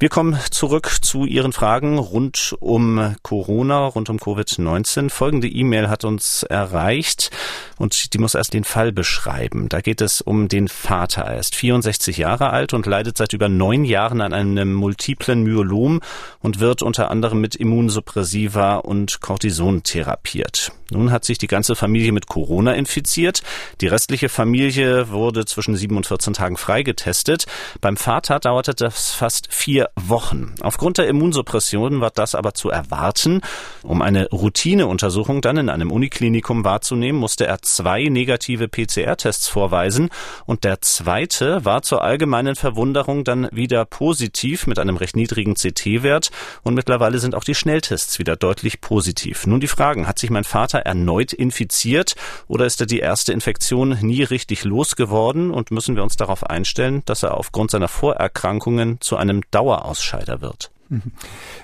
Wir 0.00 0.08
kommen 0.08 0.38
zurück 0.50 0.90
zu 1.02 1.26
Ihren 1.26 1.52
Fragen 1.52 1.98
rund 1.98 2.56
um 2.58 3.16
Corona, 3.22 3.84
rund 3.84 4.08
um 4.08 4.16
Covid-19. 4.16 5.10
Folgende 5.10 5.46
E-Mail 5.46 5.90
hat 5.90 6.06
uns 6.06 6.42
erreicht 6.42 7.30
und 7.76 8.14
die 8.14 8.18
muss 8.18 8.34
erst 8.34 8.54
den 8.54 8.64
Fall 8.64 8.92
beschreiben. 8.92 9.68
Da 9.68 9.82
geht 9.82 10.00
es 10.00 10.22
um 10.22 10.48
den 10.48 10.68
Vater. 10.68 11.24
Er 11.24 11.38
ist 11.38 11.54
64 11.54 12.16
Jahre 12.16 12.48
alt 12.48 12.72
und 12.72 12.86
leidet 12.86 13.18
seit 13.18 13.34
über 13.34 13.50
neun 13.50 13.84
Jahren 13.84 14.22
an 14.22 14.32
einem 14.32 14.72
multiplen 14.72 15.42
Myelom 15.42 16.00
und 16.38 16.60
wird 16.60 16.80
unter 16.80 17.10
anderem 17.10 17.42
mit 17.42 17.54
Immunsuppressiva 17.54 18.76
und 18.76 19.20
Cortison 19.20 19.82
therapiert. 19.82 20.72
Nun 20.90 21.12
hat 21.12 21.24
sich 21.24 21.38
die 21.38 21.46
ganze 21.46 21.76
Familie 21.76 22.12
mit 22.12 22.26
Corona 22.26 22.72
infiziert. 22.72 23.42
Die 23.80 23.86
restliche 23.86 24.28
Familie 24.28 25.10
wurde 25.10 25.44
zwischen 25.44 25.76
sieben 25.76 25.96
und 25.96 26.06
14 26.06 26.34
Tagen 26.34 26.56
freigetestet. 26.56 27.46
Beim 27.80 27.96
Vater 27.96 28.40
dauerte 28.40 28.74
das 28.74 29.12
fast 29.12 29.52
vier 29.52 29.89
Wochen. 29.96 30.54
Aufgrund 30.60 30.98
der 30.98 31.08
Immunsuppression 31.08 32.00
war 32.00 32.10
das 32.10 32.34
aber 32.34 32.54
zu 32.54 32.70
erwarten. 32.70 33.40
Um 33.82 34.02
eine 34.02 34.28
Routineuntersuchung 34.28 35.40
dann 35.40 35.56
in 35.56 35.68
einem 35.68 35.90
Uniklinikum 35.90 36.64
wahrzunehmen, 36.64 37.20
musste 37.20 37.46
er 37.46 37.62
zwei 37.62 38.04
negative 38.04 38.68
PCR-Tests 38.68 39.48
vorweisen 39.48 40.10
und 40.46 40.64
der 40.64 40.80
zweite 40.80 41.64
war 41.64 41.82
zur 41.82 42.02
allgemeinen 42.02 42.56
Verwunderung 42.56 43.24
dann 43.24 43.48
wieder 43.52 43.84
positiv 43.84 44.66
mit 44.66 44.78
einem 44.78 44.96
recht 44.96 45.16
niedrigen 45.16 45.54
CT-Wert 45.54 46.30
und 46.62 46.74
mittlerweile 46.74 47.18
sind 47.18 47.34
auch 47.34 47.44
die 47.44 47.54
Schnelltests 47.54 48.18
wieder 48.18 48.36
deutlich 48.36 48.80
positiv. 48.80 49.46
Nun 49.46 49.60
die 49.60 49.68
Fragen, 49.68 50.06
hat 50.06 50.18
sich 50.18 50.30
mein 50.30 50.44
Vater 50.44 50.80
erneut 50.80 51.32
infiziert 51.32 52.16
oder 52.48 52.66
ist 52.66 52.80
er 52.80 52.86
die 52.86 53.00
erste 53.00 53.32
Infektion 53.32 53.98
nie 54.00 54.22
richtig 54.22 54.64
losgeworden 54.64 55.50
und 55.50 55.70
müssen 55.70 55.96
wir 55.96 56.02
uns 56.02 56.16
darauf 56.16 56.44
einstellen, 56.44 57.02
dass 57.06 57.22
er 57.22 57.36
aufgrund 57.36 57.70
seiner 57.70 57.88
Vorerkrankungen 57.88 59.00
zu 59.00 59.16
einem 59.16 59.42
Dauer 59.50 59.79
Dauerausscheider 59.80 60.40
wird. 60.40 60.70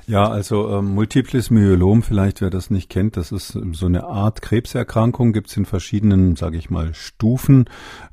Ja, 0.06 0.28
also 0.28 0.70
ähm, 0.70 0.94
multiples 0.94 1.50
Myelom, 1.50 2.04
vielleicht 2.04 2.40
wer 2.40 2.48
das 2.48 2.70
nicht 2.70 2.88
kennt, 2.88 3.16
das 3.16 3.32
ist 3.32 3.58
so 3.72 3.86
eine 3.86 4.04
Art 4.04 4.40
Krebserkrankung, 4.40 5.32
gibt 5.32 5.48
es 5.48 5.56
in 5.56 5.64
verschiedenen, 5.64 6.36
sage 6.36 6.56
ich 6.58 6.70
mal, 6.70 6.94
Stufen, 6.94 7.68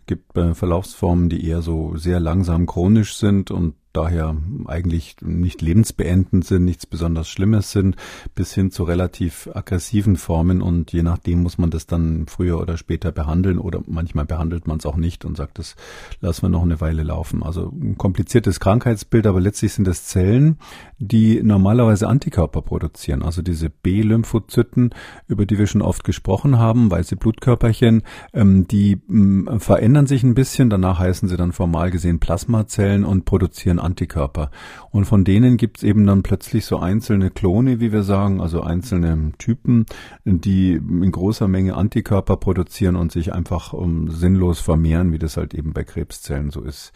gibt 0.08 0.36
äh, 0.36 0.56
Verlaufsformen, 0.56 1.30
die 1.30 1.48
eher 1.48 1.62
so 1.62 1.96
sehr 1.98 2.20
langsam 2.20 2.66
chronisch 2.66 3.16
sind 3.16 3.52
und 3.52 3.76
daher 3.94 4.36
eigentlich 4.66 5.18
nicht 5.22 5.62
lebensbeendend 5.62 6.46
sind, 6.46 6.66
nichts 6.66 6.86
besonders 6.86 7.30
Schlimmes 7.30 7.72
sind, 7.72 7.96
bis 8.36 8.54
hin 8.54 8.72
zu 8.72 8.84
relativ 8.84 9.50
aggressiven 9.54 10.18
Formen. 10.18 10.62
Und 10.62 10.92
je 10.92 11.04
nachdem 11.04 11.44
muss 11.44 11.58
man 11.58 11.70
das 11.70 11.86
dann 11.86 12.26
früher 12.28 12.60
oder 12.60 12.78
später 12.78 13.12
behandeln 13.12 13.60
oder 13.60 13.82
manchmal 13.86 14.26
behandelt 14.26 14.68
man 14.68 14.78
es 14.80 14.86
auch 14.86 14.98
nicht 14.98 15.26
und 15.26 15.38
sagt, 15.38 15.60
das 15.60 15.76
lassen 16.20 16.44
wir 16.44 16.50
noch 16.50 16.64
eine 16.64 16.82
Weile 16.82 17.04
laufen. 17.04 17.44
Also 17.44 17.72
ein 17.72 17.98
kompliziertes 17.98 18.60
Krankheitsbild, 18.60 19.28
aber 19.28 19.40
letztlich 19.40 19.74
sind 19.74 19.88
es 19.88 20.06
Zellen, 20.06 20.58
die 20.98 21.44
normalerweise 21.44 22.08
Antikörper 22.08 22.62
produzieren, 22.62 23.24
also 23.24 23.42
diese 23.42 23.70
B-Lymphozyten, 23.70 24.92
über 25.28 25.46
die 25.46 25.58
wir 25.58 25.68
schon 25.68 25.82
oft 25.82 26.04
gesprochen 26.04 26.58
haben, 26.58 26.90
weiße 26.90 27.16
Blutkörperchen, 27.16 28.04
ähm, 28.34 28.68
die 28.68 29.02
ähm, 29.10 29.60
verändern 29.60 30.08
sich 30.08 30.24
ein 30.24 30.34
bisschen, 30.34 30.70
danach 30.70 31.00
heißen 31.00 31.28
sie 31.28 31.38
dann 31.38 31.52
formal 31.52 31.92
gesehen 31.92 32.20
Plasmazellen 32.20 33.04
und 33.06 33.26
produzieren 33.26 33.80
Antikörper. 33.84 34.50
Und 34.92 35.06
von 35.06 35.24
denen 35.24 35.58
gibt 35.58 35.78
es 35.78 35.84
eben 35.84 36.06
dann 36.06 36.24
plötzlich 36.24 36.66
so 36.66 36.78
einzelne 36.78 37.30
Klone, 37.30 37.80
wie 37.80 37.92
wir 37.92 38.04
sagen, 38.04 38.42
also 38.42 38.62
einzelne 38.62 39.34
Typen, 39.38 39.86
die 40.26 40.74
in 40.74 41.12
großer 41.12 41.48
Menge 41.48 41.76
Antikörper 41.76 42.38
produzieren 42.38 42.96
und 42.96 43.12
sich 43.12 43.34
einfach 43.34 43.74
um, 43.74 44.10
sinnlos 44.10 44.60
vermehren, 44.60 45.12
wie 45.12 45.20
das 45.20 45.38
halt 45.38 45.54
eben 45.54 45.74
bei 45.74 45.84
Krebszellen 45.84 46.50
so 46.50 46.62
ist. 46.62 46.92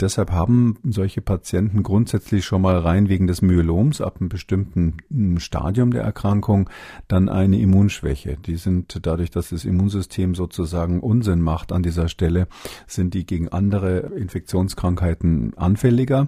Deshalb 0.00 0.30
haben 0.30 0.76
solche 0.84 1.20
Patienten 1.20 1.82
grundsätzlich 1.82 2.44
schon 2.44 2.62
mal 2.62 2.78
rein 2.78 3.08
wegen 3.08 3.26
des 3.26 3.42
Myeloms 3.42 4.00
ab 4.00 4.16
einem 4.20 4.28
bestimmten 4.28 4.96
hm, 5.10 5.38
Stadium 5.40 5.90
der 5.90 6.02
Erkrankung 6.02 6.70
dann 7.08 7.28
eine 7.28 7.58
Immunschwäche. 7.58 8.36
Die 8.46 8.56
sind 8.56 9.00
dadurch, 9.02 9.30
dass 9.30 9.50
das 9.50 9.64
Immunsystem 9.64 10.34
sozusagen 10.34 11.00
Unsinn 11.00 11.40
macht 11.40 11.72
an 11.72 11.82
dieser 11.82 12.08
Stelle, 12.08 12.46
sind 12.86 13.14
die 13.14 13.26
gegen 13.26 13.48
andere 13.48 13.98
Infektionskrankheiten 14.16 15.56
anfälliger 15.56 16.27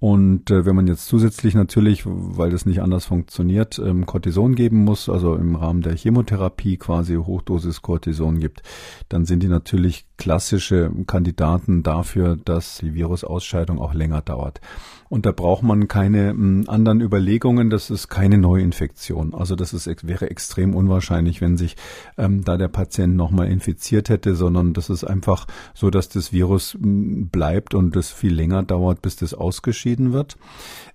und 0.00 0.50
äh, 0.50 0.64
wenn 0.64 0.74
man 0.74 0.86
jetzt 0.86 1.06
zusätzlich 1.08 1.54
natürlich, 1.54 2.04
weil 2.06 2.50
das 2.50 2.64
nicht 2.64 2.80
anders 2.80 3.04
funktioniert, 3.04 3.78
ähm, 3.78 4.06
Cortison 4.06 4.54
geben 4.54 4.82
muss, 4.82 5.10
also 5.10 5.34
im 5.34 5.56
Rahmen 5.56 5.82
der 5.82 5.94
Chemotherapie 5.94 6.78
quasi 6.78 7.16
Hochdosis 7.16 7.82
Cortison 7.82 8.38
gibt, 8.38 8.62
dann 9.10 9.26
sind 9.26 9.42
die 9.42 9.48
natürlich 9.48 10.06
klassische 10.16 10.90
Kandidaten 11.06 11.82
dafür, 11.82 12.36
dass 12.42 12.78
die 12.78 12.94
Virusausscheidung 12.94 13.78
auch 13.78 13.92
länger 13.92 14.22
dauert. 14.22 14.62
Und 15.10 15.26
da 15.26 15.32
braucht 15.32 15.64
man 15.64 15.88
keine 15.88 16.30
m, 16.30 16.64
anderen 16.68 17.00
Überlegungen, 17.00 17.68
das 17.68 17.90
ist 17.90 18.08
keine 18.08 18.38
Neuinfektion. 18.38 19.34
Also 19.34 19.56
das 19.56 19.74
ist, 19.74 20.06
wäre 20.06 20.30
extrem 20.30 20.74
unwahrscheinlich, 20.74 21.40
wenn 21.40 21.56
sich 21.56 21.76
ähm, 22.16 22.44
da 22.44 22.56
der 22.56 22.68
Patient 22.68 23.16
nochmal 23.16 23.48
infiziert 23.48 24.08
hätte, 24.08 24.36
sondern 24.36 24.72
das 24.72 24.88
ist 24.88 25.02
einfach 25.02 25.46
so, 25.74 25.90
dass 25.90 26.08
das 26.08 26.32
Virus 26.32 26.74
m, 26.76 27.28
bleibt 27.28 27.74
und 27.74 27.96
es 27.96 28.12
viel 28.12 28.32
länger 28.32 28.62
dauert, 28.62 29.02
bis 29.02 29.16
das 29.16 29.34
ausgeschieden 29.34 29.89
wird. 30.12 30.36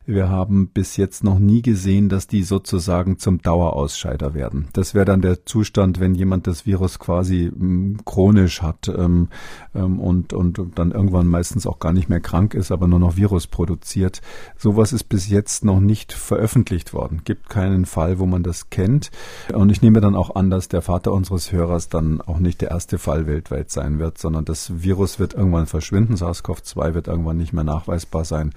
Wir 0.08 0.30
haben 0.30 0.68
bis 0.68 0.98
jetzt 0.98 1.24
noch 1.24 1.40
nie 1.40 1.64
gesehen, 1.64 2.10
dass 2.10 2.28
die 2.28 2.44
sozusagen 2.44 3.18
zum 3.18 3.42
Dauerausscheider 3.42 4.36
werden. 4.36 4.68
Das 4.74 4.94
wäre 4.94 5.06
dann 5.06 5.22
der 5.22 5.48
Zustand, 5.48 6.00
wenn 6.00 6.14
jemand 6.14 6.46
das 6.46 6.68
Virus 6.68 7.00
quasi 7.00 7.46
m, 7.48 7.98
chronisch 8.06 8.62
hat 8.62 8.88
ähm, 8.88 9.30
ähm, 9.74 10.00
und, 10.00 10.32
und 10.32 10.60
dann 10.76 10.92
irgendwann 10.92 11.26
meistens 11.26 11.66
auch 11.66 11.80
gar 11.80 11.92
nicht 11.92 12.08
mehr 12.08 12.20
krank 12.20 12.54
ist, 12.54 12.72
aber 12.72 12.88
nur 12.88 13.00
noch 13.00 13.16
Virus 13.16 13.48
produziert. 13.48 14.22
Sowas 14.58 14.94
ist 14.94 15.06
bis 15.06 15.28
jetzt 15.28 15.66
noch 15.66 15.80
nicht 15.80 16.14
veröffentlicht 16.14 16.94
worden. 16.94 17.22
Gibt 17.26 17.50
keinen 17.50 17.86
Fall, 17.86 18.20
wo 18.20 18.28
man 18.28 18.44
das 18.44 18.70
kennt. 18.70 19.10
Und 19.54 19.72
ich 19.72 19.82
nehme 19.82 20.02
dann 20.02 20.16
auch 20.16 20.36
an, 20.36 20.52
dass 20.52 20.68
der 20.68 20.84
Vater 20.84 21.14
unseres 21.14 21.52
Hörers 21.52 21.90
dann 21.90 22.22
auch 22.22 22.38
nicht 22.38 22.62
der 22.62 22.70
erste 22.70 23.00
Fall 23.00 23.26
weltweit 23.26 23.72
sein 23.72 23.98
wird, 23.98 24.20
sondern 24.20 24.46
das 24.46 24.84
Virus 24.84 25.18
wird 25.18 25.34
irgendwann 25.34 25.66
verschwinden. 25.66 26.14
SARS-CoV-2 26.14 26.94
wird 26.94 27.08
irgendwann 27.08 27.38
nicht 27.38 27.54
mehr 27.54 27.64
nachweisbar 27.64 28.24
sein. 28.24 28.54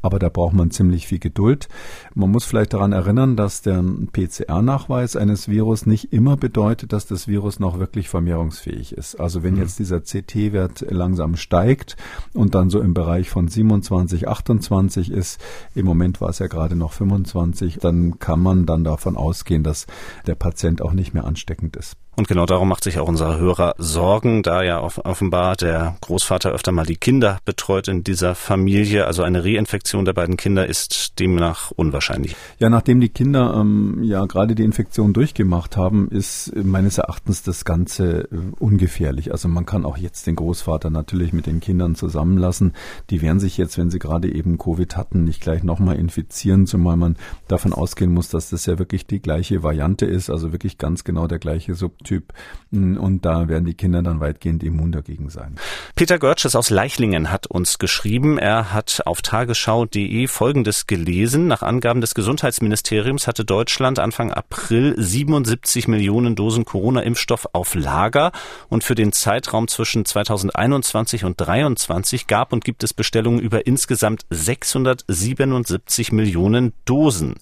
Aber 0.00 0.20
da 0.20 0.28
braucht 0.28 0.54
man 0.54 0.70
ziemlich 0.70 0.91
ziemlich 0.92 1.06
viel 1.06 1.18
Geduld. 1.18 1.68
Man 2.14 2.30
muss 2.30 2.44
vielleicht 2.44 2.74
daran 2.74 2.92
erinnern, 2.92 3.36
dass 3.36 3.62
der 3.62 3.82
PCR-Nachweis 4.12 5.16
eines 5.16 5.48
Virus 5.48 5.86
nicht 5.86 6.12
immer 6.12 6.36
bedeutet, 6.36 6.92
dass 6.92 7.06
das 7.06 7.28
Virus 7.28 7.60
noch 7.60 7.78
wirklich 7.78 8.08
vermehrungsfähig 8.08 8.92
ist. 8.92 9.18
Also 9.18 9.42
wenn 9.42 9.54
mhm. 9.54 9.60
jetzt 9.60 9.78
dieser 9.78 10.00
CT-Wert 10.00 10.84
langsam 10.90 11.36
steigt 11.36 11.96
und 12.34 12.54
dann 12.54 12.68
so 12.68 12.80
im 12.80 12.92
Bereich 12.92 13.30
von 13.30 13.48
27, 13.48 14.28
28 14.28 15.10
ist, 15.10 15.40
im 15.74 15.86
Moment 15.86 16.20
war 16.20 16.28
es 16.28 16.38
ja 16.38 16.46
gerade 16.46 16.76
noch 16.76 16.92
25, 16.92 17.78
dann 17.80 18.18
kann 18.18 18.40
man 18.40 18.66
dann 18.66 18.84
davon 18.84 19.16
ausgehen, 19.16 19.62
dass 19.62 19.86
der 20.26 20.34
Patient 20.34 20.82
auch 20.82 20.92
nicht 20.92 21.14
mehr 21.14 21.24
ansteckend 21.24 21.76
ist. 21.76 21.96
Und 22.14 22.28
genau 22.28 22.44
darum 22.44 22.68
macht 22.68 22.84
sich 22.84 22.98
auch 22.98 23.08
unser 23.08 23.38
Hörer 23.38 23.74
Sorgen, 23.78 24.42
da 24.42 24.62
ja 24.62 24.82
offenbar 24.82 25.56
der 25.56 25.96
Großvater 26.02 26.50
öfter 26.50 26.70
mal 26.70 26.84
die 26.84 26.96
Kinder 26.96 27.38
betreut 27.46 27.88
in 27.88 28.04
dieser 28.04 28.34
Familie. 28.34 29.06
Also 29.06 29.22
eine 29.22 29.42
Reinfektion 29.42 30.04
der 30.04 30.12
beiden 30.12 30.36
Kinder 30.36 30.66
ist 30.66 31.18
demnach 31.18 31.70
unwahrscheinlich. 31.70 32.36
Ja, 32.58 32.68
nachdem 32.68 33.00
die 33.00 33.08
Kinder 33.08 33.54
ähm, 33.58 34.02
ja 34.02 34.26
gerade 34.26 34.54
die 34.54 34.62
Infektion 34.62 35.14
durchgemacht 35.14 35.78
haben, 35.78 36.08
ist 36.10 36.54
meines 36.54 36.98
Erachtens 36.98 37.44
das 37.44 37.64
Ganze 37.64 38.28
äh, 38.30 38.36
ungefährlich. 38.58 39.32
Also 39.32 39.48
man 39.48 39.64
kann 39.64 39.86
auch 39.86 39.96
jetzt 39.96 40.26
den 40.26 40.36
Großvater 40.36 40.90
natürlich 40.90 41.32
mit 41.32 41.46
den 41.46 41.60
Kindern 41.60 41.94
zusammenlassen. 41.94 42.74
Die 43.08 43.22
werden 43.22 43.40
sich 43.40 43.56
jetzt, 43.56 43.78
wenn 43.78 43.90
sie 43.90 43.98
gerade 43.98 44.30
eben 44.30 44.58
Covid 44.58 44.98
hatten, 44.98 45.24
nicht 45.24 45.40
gleich 45.40 45.62
nochmal 45.62 45.96
infizieren, 45.96 46.66
zumal 46.66 46.98
man 46.98 47.16
davon 47.48 47.72
ausgehen 47.72 48.12
muss, 48.12 48.28
dass 48.28 48.50
das 48.50 48.66
ja 48.66 48.78
wirklich 48.78 49.06
die 49.06 49.20
gleiche 49.20 49.62
Variante 49.62 50.04
ist, 50.04 50.28
also 50.28 50.52
wirklich 50.52 50.76
ganz 50.76 51.04
genau 51.04 51.26
der 51.26 51.38
gleiche 51.38 51.74
Sub 51.74 52.01
Typ. 52.02 52.32
Und 52.70 53.20
da 53.22 53.48
werden 53.48 53.66
die 53.66 53.74
Kinder 53.74 54.02
dann 54.02 54.20
weitgehend 54.20 54.62
immun 54.62 54.92
dagegen 54.92 55.28
sein. 55.28 55.56
Peter 55.94 56.18
Görtsches 56.18 56.56
aus 56.56 56.70
Leichlingen 56.70 57.30
hat 57.30 57.46
uns 57.46 57.78
geschrieben, 57.78 58.38
er 58.38 58.72
hat 58.72 59.02
auf 59.04 59.20
tagesschau.de 59.20 60.26
Folgendes 60.26 60.86
gelesen. 60.86 61.48
Nach 61.48 61.62
Angaben 61.62 62.00
des 62.00 62.14
Gesundheitsministeriums 62.14 63.26
hatte 63.26 63.44
Deutschland 63.44 63.98
Anfang 63.98 64.32
April 64.32 64.94
77 64.96 65.86
Millionen 65.88 66.34
Dosen 66.34 66.64
Corona-Impfstoff 66.64 67.48
auf 67.52 67.74
Lager 67.74 68.32
und 68.70 68.84
für 68.84 68.94
den 68.94 69.12
Zeitraum 69.12 69.68
zwischen 69.68 70.06
2021 70.06 71.24
und 71.24 71.32
2023 71.36 72.26
gab 72.26 72.52
und 72.52 72.64
gibt 72.64 72.84
es 72.84 72.94
Bestellungen 72.94 73.40
über 73.40 73.66
insgesamt 73.66 74.24
677 74.30 76.12
Millionen 76.12 76.72
Dosen. 76.84 77.36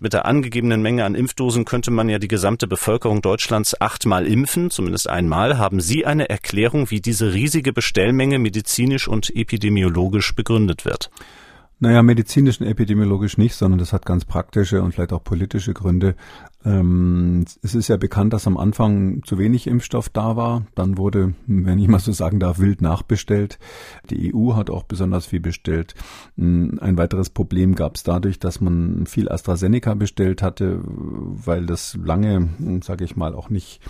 Mit 0.00 0.12
der 0.12 0.26
angegebenen 0.26 0.80
Menge 0.80 1.04
an 1.04 1.16
Impfdosen 1.16 1.64
könnte 1.64 1.90
man 1.90 2.08
ja 2.08 2.20
die 2.20 2.28
gesamte 2.28 2.68
Bevölkerung 2.68 3.20
Deutschlands 3.20 3.80
achtmal 3.80 4.28
impfen, 4.28 4.70
zumindest 4.70 5.08
einmal. 5.08 5.58
Haben 5.58 5.80
Sie 5.80 6.06
eine 6.06 6.28
Erklärung, 6.28 6.92
wie 6.92 7.00
diese 7.00 7.34
riesige 7.34 7.72
Bestellmenge 7.72 8.38
medizinisch 8.38 9.08
und 9.08 9.34
epidemiologisch 9.34 10.36
begründet 10.36 10.84
wird? 10.84 11.10
Naja, 11.80 12.02
medizinisch 12.02 12.60
und 12.60 12.66
epidemiologisch 12.66 13.38
nicht, 13.38 13.54
sondern 13.54 13.78
das 13.78 13.92
hat 13.92 14.04
ganz 14.04 14.24
praktische 14.24 14.82
und 14.82 14.92
vielleicht 14.92 15.12
auch 15.12 15.22
politische 15.22 15.74
Gründe. 15.74 16.16
Ähm, 16.64 17.44
es 17.62 17.76
ist 17.76 17.86
ja 17.86 17.96
bekannt, 17.96 18.32
dass 18.32 18.48
am 18.48 18.56
Anfang 18.56 19.22
zu 19.22 19.38
wenig 19.38 19.68
Impfstoff 19.68 20.08
da 20.08 20.34
war. 20.34 20.66
Dann 20.74 20.98
wurde, 20.98 21.34
wenn 21.46 21.78
ich 21.78 21.86
mal 21.86 22.00
so 22.00 22.10
sagen 22.10 22.40
darf, 22.40 22.58
wild 22.58 22.82
nachbestellt. 22.82 23.60
Die 24.10 24.34
EU 24.34 24.54
hat 24.54 24.70
auch 24.70 24.82
besonders 24.82 25.26
viel 25.26 25.38
bestellt. 25.38 25.94
Ein 26.36 26.96
weiteres 26.96 27.30
Problem 27.30 27.76
gab 27.76 27.94
es 27.94 28.02
dadurch, 28.02 28.40
dass 28.40 28.60
man 28.60 29.06
viel 29.06 29.28
AstraZeneca 29.28 29.94
bestellt 29.94 30.42
hatte, 30.42 30.80
weil 30.84 31.64
das 31.64 31.96
lange, 32.02 32.48
sage 32.82 33.04
ich 33.04 33.14
mal, 33.14 33.36
auch 33.36 33.50
nicht 33.50 33.80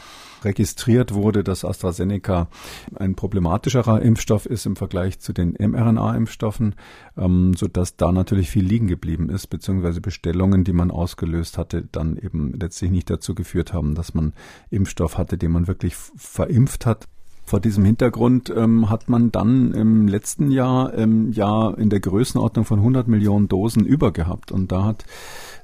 registriert 0.44 1.14
wurde, 1.14 1.44
dass 1.44 1.64
AstraZeneca 1.64 2.48
ein 2.94 3.14
problematischerer 3.14 4.02
Impfstoff 4.02 4.46
ist 4.46 4.66
im 4.66 4.76
Vergleich 4.76 5.20
zu 5.20 5.32
den 5.32 5.54
mRNA-Impfstoffen, 5.58 6.74
ähm, 7.16 7.54
so 7.54 7.68
dass 7.68 7.96
da 7.96 8.12
natürlich 8.12 8.50
viel 8.50 8.64
liegen 8.64 8.86
geblieben 8.86 9.30
ist, 9.30 9.48
beziehungsweise 9.48 10.00
Bestellungen, 10.00 10.64
die 10.64 10.72
man 10.72 10.90
ausgelöst 10.90 11.58
hatte, 11.58 11.88
dann 11.90 12.16
eben 12.16 12.52
letztlich 12.58 12.90
nicht 12.90 13.10
dazu 13.10 13.34
geführt 13.34 13.72
haben, 13.72 13.94
dass 13.94 14.14
man 14.14 14.32
Impfstoff 14.70 15.18
hatte, 15.18 15.38
den 15.38 15.52
man 15.52 15.66
wirklich 15.66 15.94
verimpft 15.96 16.86
hat. 16.86 17.06
Vor 17.48 17.60
diesem 17.60 17.82
Hintergrund 17.86 18.52
ähm, 18.54 18.90
hat 18.90 19.08
man 19.08 19.32
dann 19.32 19.72
im 19.72 20.06
letzten 20.06 20.50
Jahr 20.50 20.92
ähm, 20.92 21.32
ja 21.32 21.70
in 21.70 21.88
der 21.88 21.98
Größenordnung 21.98 22.66
von 22.66 22.80
100 22.80 23.08
Millionen 23.08 23.48
Dosen 23.48 23.86
übergehabt 23.86 24.52
und 24.52 24.70
da 24.70 24.84
hat 24.84 25.06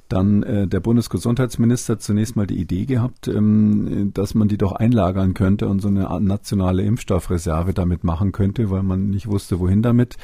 dann 0.08 0.42
äh, 0.42 0.66
der 0.66 0.80
Bundesgesundheitsminister 0.80 1.98
zunächst 1.98 2.36
mal 2.36 2.46
die 2.46 2.60
Idee 2.60 2.84
gehabt, 2.84 3.28
ähm, 3.28 4.10
dass 4.12 4.34
man 4.34 4.48
die 4.48 4.58
doch 4.58 4.72
einlagern 4.72 5.34
könnte 5.34 5.68
und 5.68 5.80
so 5.80 5.88
eine 5.88 6.08
nationale 6.20 6.82
Impfstoffreserve 6.82 7.72
damit 7.72 8.04
machen 8.04 8.32
könnte, 8.32 8.70
weil 8.70 8.82
man 8.82 9.10
nicht 9.10 9.28
wusste, 9.28 9.60
wohin 9.60 9.82
damit. 9.82 10.16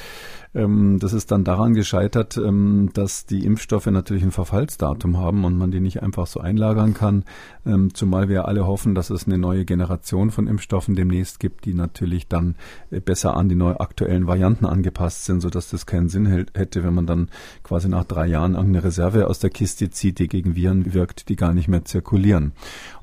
Ähm, 0.53 0.99
das 0.99 1.13
ist 1.13 1.31
dann 1.31 1.45
daran 1.45 1.75
gescheitert, 1.75 2.37
ähm, 2.37 2.91
dass 2.93 3.25
die 3.25 3.45
Impfstoffe 3.45 3.87
natürlich 3.87 4.25
ein 4.25 4.33
Verfallsdatum 4.33 5.17
haben 5.17 5.45
und 5.45 5.57
man 5.57 5.71
die 5.71 5.81
nicht 5.81 6.03
einfach 6.03 6.27
so 6.27 6.41
einlagern 6.41 6.93
kann. 6.95 7.25
Ähm, 7.65 7.95
zumal 7.95 8.29
wir 8.29 8.49
alle 8.49 8.67
hoffen, 8.67 8.95
dass 8.95 9.11
es 9.11 9.27
eine 9.27 9.39
neue 9.39 9.65
Generation 9.65 10.31
von 10.31 10.49
Impfstoffen 10.49 10.97
demnächst 10.97 11.39
gibt, 11.39 11.67
die 11.67 11.75
natürlich 11.75 12.27
dann 12.27 12.57
äh, 12.91 13.01
besser 13.01 13.37
an 13.37 13.49
die 13.49 13.55
neu 13.55 13.77
aktuellen 13.77 14.27
Varianten 14.27 14.67
angepasst 14.67 15.25
sind, 15.25 15.41
sodass 15.41 15.71
das 15.71 15.87
keinen 15.87 16.09
Sinn 16.09 16.27
hätte, 16.27 16.83
wenn 16.83 16.95
man 16.95 17.07
dann 17.07 17.29
quasi 17.63 17.89
nach 17.89 18.05
drei 18.05 18.27
Jahren 18.27 18.55
irgendeine 18.55 18.85
Reserve 18.85 19.29
aus 19.29 19.39
der 19.39 19.51
Kiste 19.51 19.91
zieht, 19.91 20.19
die 20.19 20.27
gegen 20.27 20.57
Viren 20.57 20.93
wirkt, 20.95 21.29
die 21.29 21.37
gar 21.37 21.55
nicht 21.55 21.69
mehr 21.69 21.85
zirkulieren. 21.85 22.53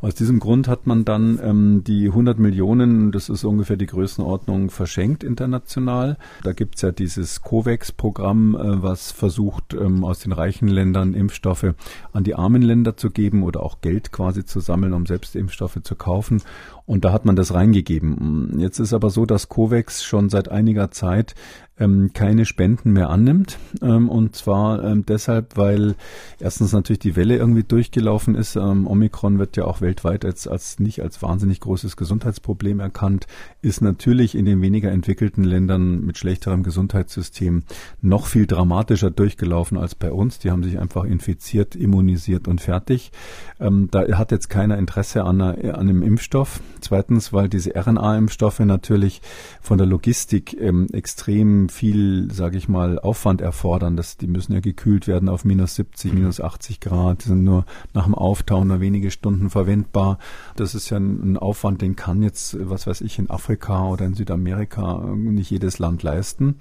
Aus 0.01 0.15
diesem 0.15 0.39
Grund 0.39 0.67
hat 0.67 0.85
man 0.85 1.05
dann 1.05 1.39
ähm, 1.41 1.83
die 1.85 2.07
100 2.07 2.39
Millionen, 2.39 3.13
das 3.13 3.29
ist 3.29 3.45
ungefähr 3.45 3.77
die 3.77 3.85
Größenordnung, 3.85 4.69
verschenkt 4.69 5.23
international. 5.23 6.17
Da 6.43 6.51
gibt's 6.51 6.81
ja 6.81 6.91
dieses 6.91 7.36
COVAX-Programm, 7.41 8.55
äh, 8.55 8.83
was 8.83 9.11
versucht, 9.11 9.73
ähm, 9.73 10.03
aus 10.03 10.19
den 10.19 10.31
reichen 10.31 10.67
Ländern 10.67 11.13
Impfstoffe 11.13 11.73
an 12.13 12.23
die 12.23 12.35
armen 12.35 12.61
Länder 12.61 12.97
zu 12.97 13.09
geben 13.09 13.43
oder 13.43 13.63
auch 13.63 13.81
Geld 13.81 14.11
quasi 14.11 14.45
zu 14.45 14.59
sammeln, 14.59 14.93
um 14.93 15.05
selbst 15.05 15.35
Impfstoffe 15.35 15.79
zu 15.83 15.95
kaufen. 15.95 16.41
Und 16.87 17.03
da 17.03 17.11
hat 17.11 17.25
man 17.25 17.35
das 17.35 17.53
reingegeben. 17.53 18.59
Jetzt 18.59 18.79
ist 18.79 18.93
aber 18.93 19.09
so, 19.09 19.25
dass 19.25 19.49
COVAX 19.49 20.05
schon 20.05 20.29
seit 20.29 20.49
einiger 20.49 20.89
Zeit 20.89 21.35
ähm, 21.79 22.11
keine 22.13 22.45
Spenden 22.45 22.91
mehr 22.91 23.09
annimmt. 23.09 23.57
Ähm, 23.81 24.09
und 24.09 24.35
zwar 24.35 24.83
ähm, 24.83 25.05
deshalb, 25.05 25.57
weil 25.57 25.95
erstens 26.39 26.73
natürlich 26.73 26.99
die 26.99 27.15
Welle 27.15 27.35
irgendwie 27.35 27.63
durchgelaufen 27.63 28.35
ist. 28.35 28.55
Ähm, 28.55 28.87
Omikron 28.87 29.39
wird 29.39 29.57
ja 29.57 29.65
auch 29.65 29.81
weltweit 29.81 30.25
als, 30.25 30.47
als 30.47 30.79
nicht 30.79 31.01
als 31.01 31.21
wahnsinnig 31.21 31.59
großes 31.59 31.95
Gesundheitsproblem 31.97 32.79
erkannt, 32.79 33.27
ist 33.61 33.81
natürlich 33.81 34.35
in 34.35 34.45
den 34.45 34.61
weniger 34.61 34.91
entwickelten 34.91 35.43
Ländern 35.43 36.01
mit 36.01 36.17
schlechterem 36.17 36.63
Gesundheitssystem 36.63 37.63
noch 38.01 38.25
viel 38.25 38.47
dramatischer 38.47 39.11
durchgelaufen 39.11 39.77
als 39.77 39.95
bei 39.95 40.11
uns. 40.11 40.39
Die 40.39 40.51
haben 40.51 40.63
sich 40.63 40.79
einfach 40.79 41.03
infiziert, 41.03 41.75
immunisiert 41.75 42.47
und 42.47 42.61
fertig. 42.61 43.11
Ähm, 43.59 43.89
da 43.91 44.07
hat 44.17 44.31
jetzt 44.31 44.49
keiner 44.49 44.77
Interesse 44.77 45.23
an, 45.23 45.41
einer, 45.41 45.75
an 45.75 45.89
einem 45.89 46.01
Impfstoff. 46.01 46.61
Zweitens, 46.81 47.33
weil 47.33 47.49
diese 47.49 47.75
RNA-Impfstoffe 47.75 48.59
natürlich 48.59 49.21
von 49.61 49.77
der 49.77 49.87
Logistik 49.87 50.59
ähm, 50.59 50.87
extrem 50.93 51.69
viel, 51.69 52.31
sage 52.31 52.57
ich 52.57 52.67
mal, 52.67 52.99
Aufwand 52.99 53.41
erfordern. 53.41 53.97
Das, 53.97 54.17
die 54.17 54.27
müssen 54.27 54.53
ja 54.53 54.59
gekühlt 54.59 55.07
werden 55.07 55.29
auf 55.29 55.45
minus 55.45 55.75
70, 55.75 56.13
mhm. 56.13 56.19
minus 56.19 56.41
80 56.41 56.79
Grad. 56.79 57.23
Die 57.23 57.29
sind 57.29 57.43
nur 57.43 57.65
nach 57.93 58.05
dem 58.05 58.15
Auftauen 58.15 58.67
nur 58.67 58.79
wenige 58.79 59.11
Stunden 59.11 59.49
verwendbar. 59.49 60.17
Das 60.55 60.75
ist 60.75 60.89
ja 60.89 60.97
ein, 60.97 61.33
ein 61.33 61.37
Aufwand, 61.37 61.81
den 61.81 61.95
kann 61.95 62.21
jetzt, 62.21 62.57
was 62.59 62.87
weiß 62.87 63.01
ich, 63.01 63.19
in 63.19 63.29
Afrika 63.29 63.87
oder 63.87 64.05
in 64.05 64.13
Südamerika 64.13 64.99
nicht 65.15 65.51
jedes 65.51 65.79
Land 65.79 66.03
leisten. 66.03 66.55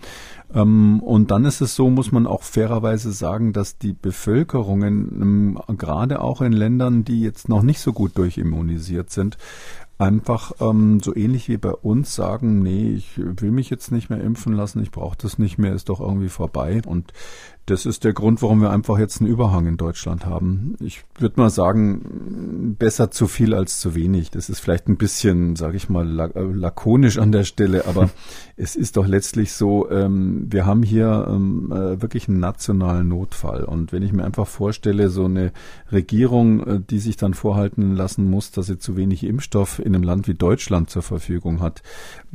Ähm, 0.54 1.00
und 1.00 1.30
dann 1.30 1.44
ist 1.44 1.60
es 1.60 1.74
so, 1.74 1.90
muss 1.90 2.12
man 2.12 2.26
auch 2.26 2.42
fairerweise 2.42 3.12
sagen, 3.12 3.52
dass 3.52 3.78
die 3.78 3.92
Bevölkerungen, 3.92 5.56
ähm, 5.66 5.76
gerade 5.76 6.20
auch 6.20 6.40
in 6.40 6.52
Ländern, 6.52 7.04
die 7.04 7.20
jetzt 7.20 7.48
noch 7.48 7.62
nicht 7.62 7.80
so 7.80 7.92
gut 7.92 8.16
durchimmunisiert 8.16 9.10
sind, 9.10 9.36
einfach 9.98 10.52
ähm, 10.60 11.00
so 11.00 11.14
ähnlich 11.14 11.48
wie 11.48 11.56
bei 11.56 11.72
uns 11.72 12.14
sagen, 12.14 12.62
nee, 12.62 12.90
ich 12.90 13.12
will 13.16 13.50
mich 13.50 13.70
jetzt 13.70 13.92
nicht 13.92 14.10
mehr 14.10 14.22
impfen 14.22 14.52
lassen, 14.52 14.82
ich 14.82 14.90
brauche 14.90 15.16
das 15.20 15.38
nicht 15.38 15.58
mehr, 15.58 15.72
ist 15.72 15.88
doch 15.88 16.00
irgendwie 16.00 16.28
vorbei. 16.28 16.82
Und 16.84 17.12
das 17.66 17.84
ist 17.84 18.04
der 18.04 18.12
Grund, 18.12 18.42
warum 18.42 18.60
wir 18.60 18.70
einfach 18.70 18.96
jetzt 18.96 19.20
einen 19.20 19.28
Überhang 19.28 19.66
in 19.66 19.76
Deutschland 19.76 20.24
haben. 20.24 20.76
Ich 20.78 21.02
würde 21.18 21.40
mal 21.40 21.50
sagen, 21.50 22.76
besser 22.78 23.10
zu 23.10 23.26
viel 23.26 23.54
als 23.54 23.80
zu 23.80 23.96
wenig. 23.96 24.30
Das 24.30 24.48
ist 24.48 24.60
vielleicht 24.60 24.88
ein 24.88 24.96
bisschen, 24.96 25.56
sage 25.56 25.76
ich 25.76 25.88
mal, 25.88 26.20
äh, 26.20 26.42
lakonisch 26.42 27.18
an 27.18 27.32
der 27.32 27.42
Stelle, 27.42 27.86
aber 27.86 28.08
es 28.56 28.76
ist 28.76 28.96
doch 28.96 29.06
letztlich 29.08 29.52
so, 29.52 29.90
ähm, 29.90 30.46
wir 30.48 30.64
haben 30.64 30.84
hier 30.84 31.26
ähm, 31.28 31.72
äh, 31.72 32.00
wirklich 32.00 32.28
einen 32.28 32.38
nationalen 32.38 33.08
Notfall. 33.08 33.64
Und 33.64 33.92
wenn 33.92 34.02
ich 34.02 34.12
mir 34.12 34.24
einfach 34.24 34.46
vorstelle, 34.46 35.08
so 35.08 35.24
eine 35.24 35.52
Regierung, 35.90 36.60
äh, 36.60 36.80
die 36.80 37.00
sich 37.00 37.16
dann 37.16 37.34
vorhalten 37.34 37.96
lassen 37.96 38.30
muss, 38.30 38.52
dass 38.52 38.66
sie 38.66 38.78
zu 38.78 38.96
wenig 38.96 39.24
Impfstoff 39.24 39.80
in 39.86 39.94
einem 39.94 40.04
Land 40.04 40.28
wie 40.28 40.34
Deutschland 40.34 40.90
zur 40.90 41.02
Verfügung 41.02 41.60
hat, 41.60 41.82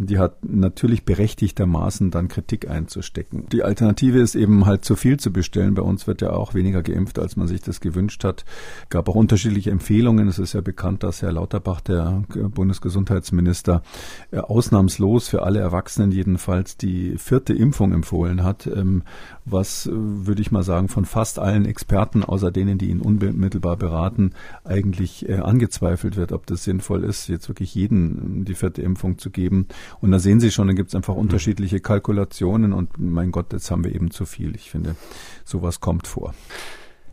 die 0.06 0.20
hat 0.20 0.44
natürlich 0.44 1.06
berechtigtermaßen 1.06 2.12
dann 2.12 2.28
Kritik 2.28 2.70
einzustecken. 2.70 3.46
Die 3.52 3.64
Alternative 3.64 4.20
ist 4.20 4.36
eben 4.36 4.66
halt 4.66 4.86
zu 4.86 4.96
viel 4.96 5.18
zu 5.18 5.32
bestellen. 5.32 5.74
Bei 5.74 5.82
uns 5.82 6.08
wird 6.08 6.22
ja 6.22 6.32
auch 6.32 6.54
weniger 6.54 6.82
geimpft, 6.82 7.20
als 7.20 7.36
man 7.36 7.48
sich 7.48 7.62
das 7.62 7.80
gewünscht 7.82 8.24
hat. 8.24 8.46
Gab 8.90 9.10
auch 9.10 9.16
unterschiedliche 9.16 9.72
Empfehlungen. 9.72 10.28
Es 10.28 10.40
ist 10.40 10.54
ja 10.54 10.62
bekannt, 10.62 11.04
dass 11.04 11.22
Herr 11.22 11.32
Lauterbach, 11.32 11.82
der 11.82 12.24
Bundesgesundheitsminister, 12.30 13.84
äh, 14.32 14.38
ausnahmslos 14.38 15.28
für 15.28 15.44
alle 15.44 15.60
Erwachsenen 15.60 16.12
jedenfalls 16.12 16.78
die 16.78 17.18
vierte 17.18 17.54
Impfung 17.54 17.94
empfohlen 17.94 18.44
hat, 18.44 18.68
ähm, 18.68 19.04
was, 19.46 19.88
äh, 19.88 19.92
würde 19.94 20.42
ich 20.42 20.52
mal 20.52 20.64
sagen, 20.64 20.88
von 20.88 21.06
fast 21.06 21.40
allen 21.40 21.66
Experten, 21.66 22.24
außer 22.24 22.52
denen, 22.52 22.78
die 22.78 22.90
ihn 22.90 23.02
unmittelbar 23.02 23.78
beraten, 23.78 24.32
eigentlich 24.64 25.28
äh, 25.28 25.36
angezweifelt 25.36 26.16
wird, 26.16 26.32
ob 26.32 26.46
das 26.46 26.64
sinnvoll 26.64 27.04
ist, 27.04 27.28
jetzt 27.28 27.50
wirklich 27.50 27.76
jeden 27.76 28.46
die 28.46 28.56
vierte 28.56 28.82
Impfung 28.82 29.18
zu 29.18 29.30
geben. 29.30 29.68
Und 30.00 30.12
da 30.12 30.20
sehen 30.20 30.40
Sie 30.40 30.52
schon, 30.52 30.68
da 30.68 30.74
gibt 30.74 30.90
es 30.90 30.96
einfach 30.96 31.16
mhm. 31.16 31.22
unterschiedliche 31.22 31.80
Kalkulationen 31.80 32.74
und 32.74 32.98
mein 32.98 33.32
Gott, 33.32 33.54
jetzt 33.54 33.72
haben 33.72 33.84
wir 33.84 33.94
eben 33.94 34.12
zu 34.12 34.26
viel. 34.26 34.56
Ich 34.56 34.72
finde, 34.72 34.96
sowas 35.44 35.80
kommt 35.80 36.08
vor. 36.08 36.34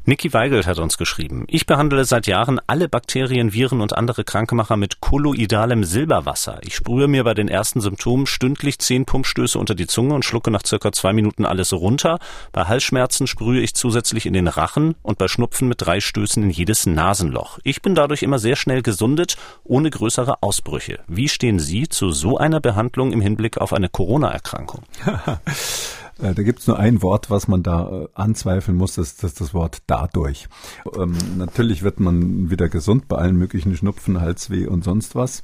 Niki 0.08 0.32
Weigelt 0.32 0.66
hat 0.66 0.78
uns 0.78 0.96
geschrieben. 0.96 1.44
Ich 1.48 1.66
behandle 1.66 2.02
seit 2.06 2.26
Jahren 2.26 2.62
alle 2.66 2.88
Bakterien, 2.88 3.52
Viren 3.52 3.82
und 3.82 3.94
andere 3.94 4.24
Krankemacher 4.24 4.78
mit 4.78 5.02
kolloidalem 5.02 5.84
Silberwasser. 5.84 6.60
Ich 6.62 6.76
sprühe 6.76 7.08
mir 7.08 7.24
bei 7.24 7.34
den 7.34 7.48
ersten 7.48 7.82
Symptomen 7.82 8.24
stündlich 8.24 8.78
zehn 8.78 9.04
Pumpstöße 9.04 9.58
unter 9.58 9.74
die 9.74 9.86
Zunge 9.86 10.14
und 10.14 10.24
schlucke 10.24 10.50
nach 10.50 10.62
circa 10.66 10.92
zwei 10.92 11.12
Minuten 11.12 11.44
alles 11.44 11.74
runter. 11.74 12.20
Bei 12.52 12.64
Halsschmerzen 12.64 13.26
sprühe 13.26 13.60
ich 13.60 13.74
zusätzlich 13.74 14.24
in 14.24 14.32
den 14.32 14.48
Rachen 14.48 14.94
und 15.02 15.18
bei 15.18 15.28
Schnupfen 15.28 15.68
mit 15.68 15.82
drei 15.82 16.00
Stößen 16.00 16.42
in 16.42 16.48
jedes 16.48 16.86
Nasenloch. 16.86 17.58
Ich 17.62 17.82
bin 17.82 17.94
dadurch 17.94 18.22
immer 18.22 18.38
sehr 18.38 18.56
schnell 18.56 18.80
gesundet, 18.80 19.36
ohne 19.62 19.90
größere 19.90 20.42
Ausbrüche. 20.42 21.00
Wie 21.06 21.28
stehen 21.28 21.58
Sie 21.58 21.86
zu 21.86 22.12
so 22.12 22.38
einer 22.38 22.60
Behandlung 22.60 23.12
im 23.12 23.20
Hinblick 23.20 23.58
auf 23.58 23.74
eine 23.74 23.90
Corona-Erkrankung? 23.90 24.84
Äh, 26.20 26.34
da 26.34 26.42
gibt 26.42 26.60
es 26.60 26.66
nur 26.66 26.78
ein 26.78 27.02
Wort, 27.02 27.30
was 27.30 27.48
man 27.48 27.62
da 27.62 27.90
äh, 27.90 28.08
anzweifeln 28.14 28.76
muss, 28.76 28.94
das 28.94 29.12
ist 29.22 29.40
das 29.40 29.54
Wort 29.54 29.82
dadurch. 29.86 30.48
Ähm, 30.96 31.16
natürlich 31.36 31.82
wird 31.82 32.00
man 32.00 32.50
wieder 32.50 32.68
gesund 32.68 33.08
bei 33.08 33.16
allen 33.16 33.36
möglichen 33.36 33.76
Schnupfen, 33.76 34.20
Halsweh 34.20 34.66
und 34.66 34.84
sonst 34.84 35.14
was. 35.14 35.42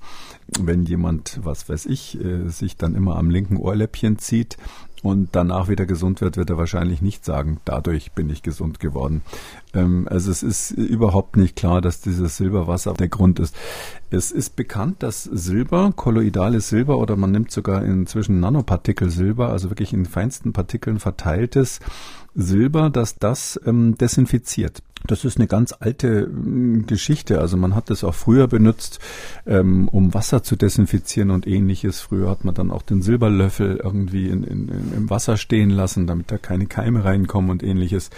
Wenn 0.59 0.85
jemand, 0.85 1.41
was 1.43 1.69
weiß 1.69 1.87
ich, 1.87 2.21
äh, 2.21 2.49
sich 2.49 2.77
dann 2.77 2.95
immer 2.95 3.17
am 3.17 3.31
linken 3.31 3.57
Ohrläppchen 3.57 4.19
zieht, 4.19 4.57
und 5.05 5.29
danach 5.33 5.69
wieder 5.69 5.85
gesund 5.85 6.23
wird, 6.23 6.39
wird 6.39 6.49
er 6.49 6.57
wahrscheinlich 6.57 7.03
nicht 7.03 7.27
sagen, 7.27 7.61
dadurch 7.67 8.13
bin 8.13 8.31
ich 8.31 8.43
gesund 8.43 8.81
geworden. 8.81 9.21
Ähm, 9.75 10.09
also 10.11 10.31
es 10.31 10.43
ist 10.43 10.71
überhaupt 10.71 11.37
nicht 11.37 11.57
klar, 11.57 11.83
dass 11.83 12.01
dieses 12.01 12.39
Silberwasser 12.39 12.95
der 12.95 13.09
Grund 13.09 13.39
ist. 13.39 13.55
Es 14.11 14.33
ist 14.33 14.57
bekannt, 14.57 15.03
dass 15.03 15.25
Silber, 15.25 15.93
kolloidales 15.95 16.71
Silber 16.71 16.97
oder 16.97 17.17
man 17.17 17.33
nimmt 17.33 17.51
sogar 17.51 17.85
inzwischen 17.85 18.41
Nanopartikel 18.41 19.11
Silber, 19.11 19.51
also 19.51 19.69
wirklich 19.71 19.93
in 19.93 20.07
feinsten 20.07 20.55
Partikeln 20.55 20.99
verteiltes 20.99 21.81
Silber, 22.35 22.89
dass 22.89 23.19
das 23.19 23.61
ähm, 23.67 23.99
desinfiziert. 23.99 24.83
Das 25.07 25.27
ist 25.27 25.37
eine 25.37 25.47
ganz 25.47 25.75
alte 25.79 26.23
hm, 26.23 26.87
Geschichte. 26.87 27.39
Also 27.39 27.59
man 27.59 27.75
hat 27.75 27.91
das 27.91 28.05
auch 28.05 28.15
früher 28.15 28.49
benutzt, 28.49 29.01
ähm, 29.47 29.87
um 29.89 30.15
Wasser 30.15 30.43
zu 30.43 30.57
desinfizieren 30.57 31.31
und 31.31 31.47
ähnliches. 31.47 32.01
Früher 32.01 32.31
hat 32.31 32.47
man 32.47 32.55
dann 32.55 32.71
auch 32.71 32.81
den 32.81 33.03
Silberlöffel 33.03 33.81
irgendwie 33.85 34.29
in, 34.29 34.45
in, 34.45 34.69
in, 34.71 34.93
im 34.97 35.11
Wasser 35.11 35.37
stehen 35.37 35.69
lassen, 35.69 36.07
damit 36.07 36.33
da 36.33 36.39
keine 36.39 36.65
Keime 36.65 37.05
reinkommen 37.05 37.51
und 37.51 37.63
ähnliches. 37.63 38.09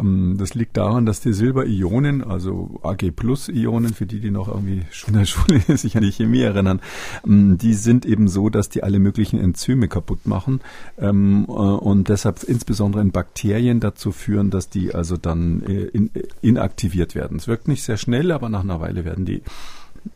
Ähm, 0.00 0.34
das 0.36 0.54
liegt 0.54 0.76
daran, 0.76 1.06
dass 1.06 1.20
die 1.20 1.32
Silberionen, 1.32 2.24
also 2.24 2.80
Ag 2.82 3.04
Plus 3.14 3.48
Ionen, 3.48 3.94
für 3.94 4.06
die, 4.06 4.18
die 4.18 4.32
noch 4.32 4.48
irgendwie 4.48 4.82
in 5.06 5.14
der 5.14 5.24
Schule 5.26 5.60
sich 5.76 5.96
an 5.96 6.02
die 6.02 6.10
Chemie 6.10 6.40
erinnern, 6.40 6.80
ähm, 7.24 7.56
die 7.56 7.74
sind 7.74 8.04
eben 8.04 8.26
so, 8.26 8.48
dass 8.48 8.68
die 8.68 8.82
alle 8.82 8.98
möglichen 8.98 9.38
Enzyme 9.38 9.86
kaputt 9.86 10.26
machen 10.26 10.60
ähm, 10.98 11.44
äh, 11.48 11.52
und 11.52 12.08
deshalb 12.08 12.42
insbesondere 12.42 13.00
in 13.00 13.12
Bakterien 13.12 13.78
dazu 13.78 14.10
führen, 14.10 14.50
dass 14.50 14.68
die 14.68 14.92
also 14.92 15.16
dann 15.16 15.62
äh, 15.62 15.84
in, 15.84 16.10
inaktiviert 16.40 17.14
werden. 17.14 17.38
Es 17.38 17.48
wirkt 17.48 17.68
nicht 17.68 17.82
sehr 17.82 17.96
schnell, 17.96 18.32
aber 18.32 18.48
nach 18.48 18.62
einer 18.62 18.80
Weile 18.80 19.04
werden 19.04 19.24
die 19.24 19.42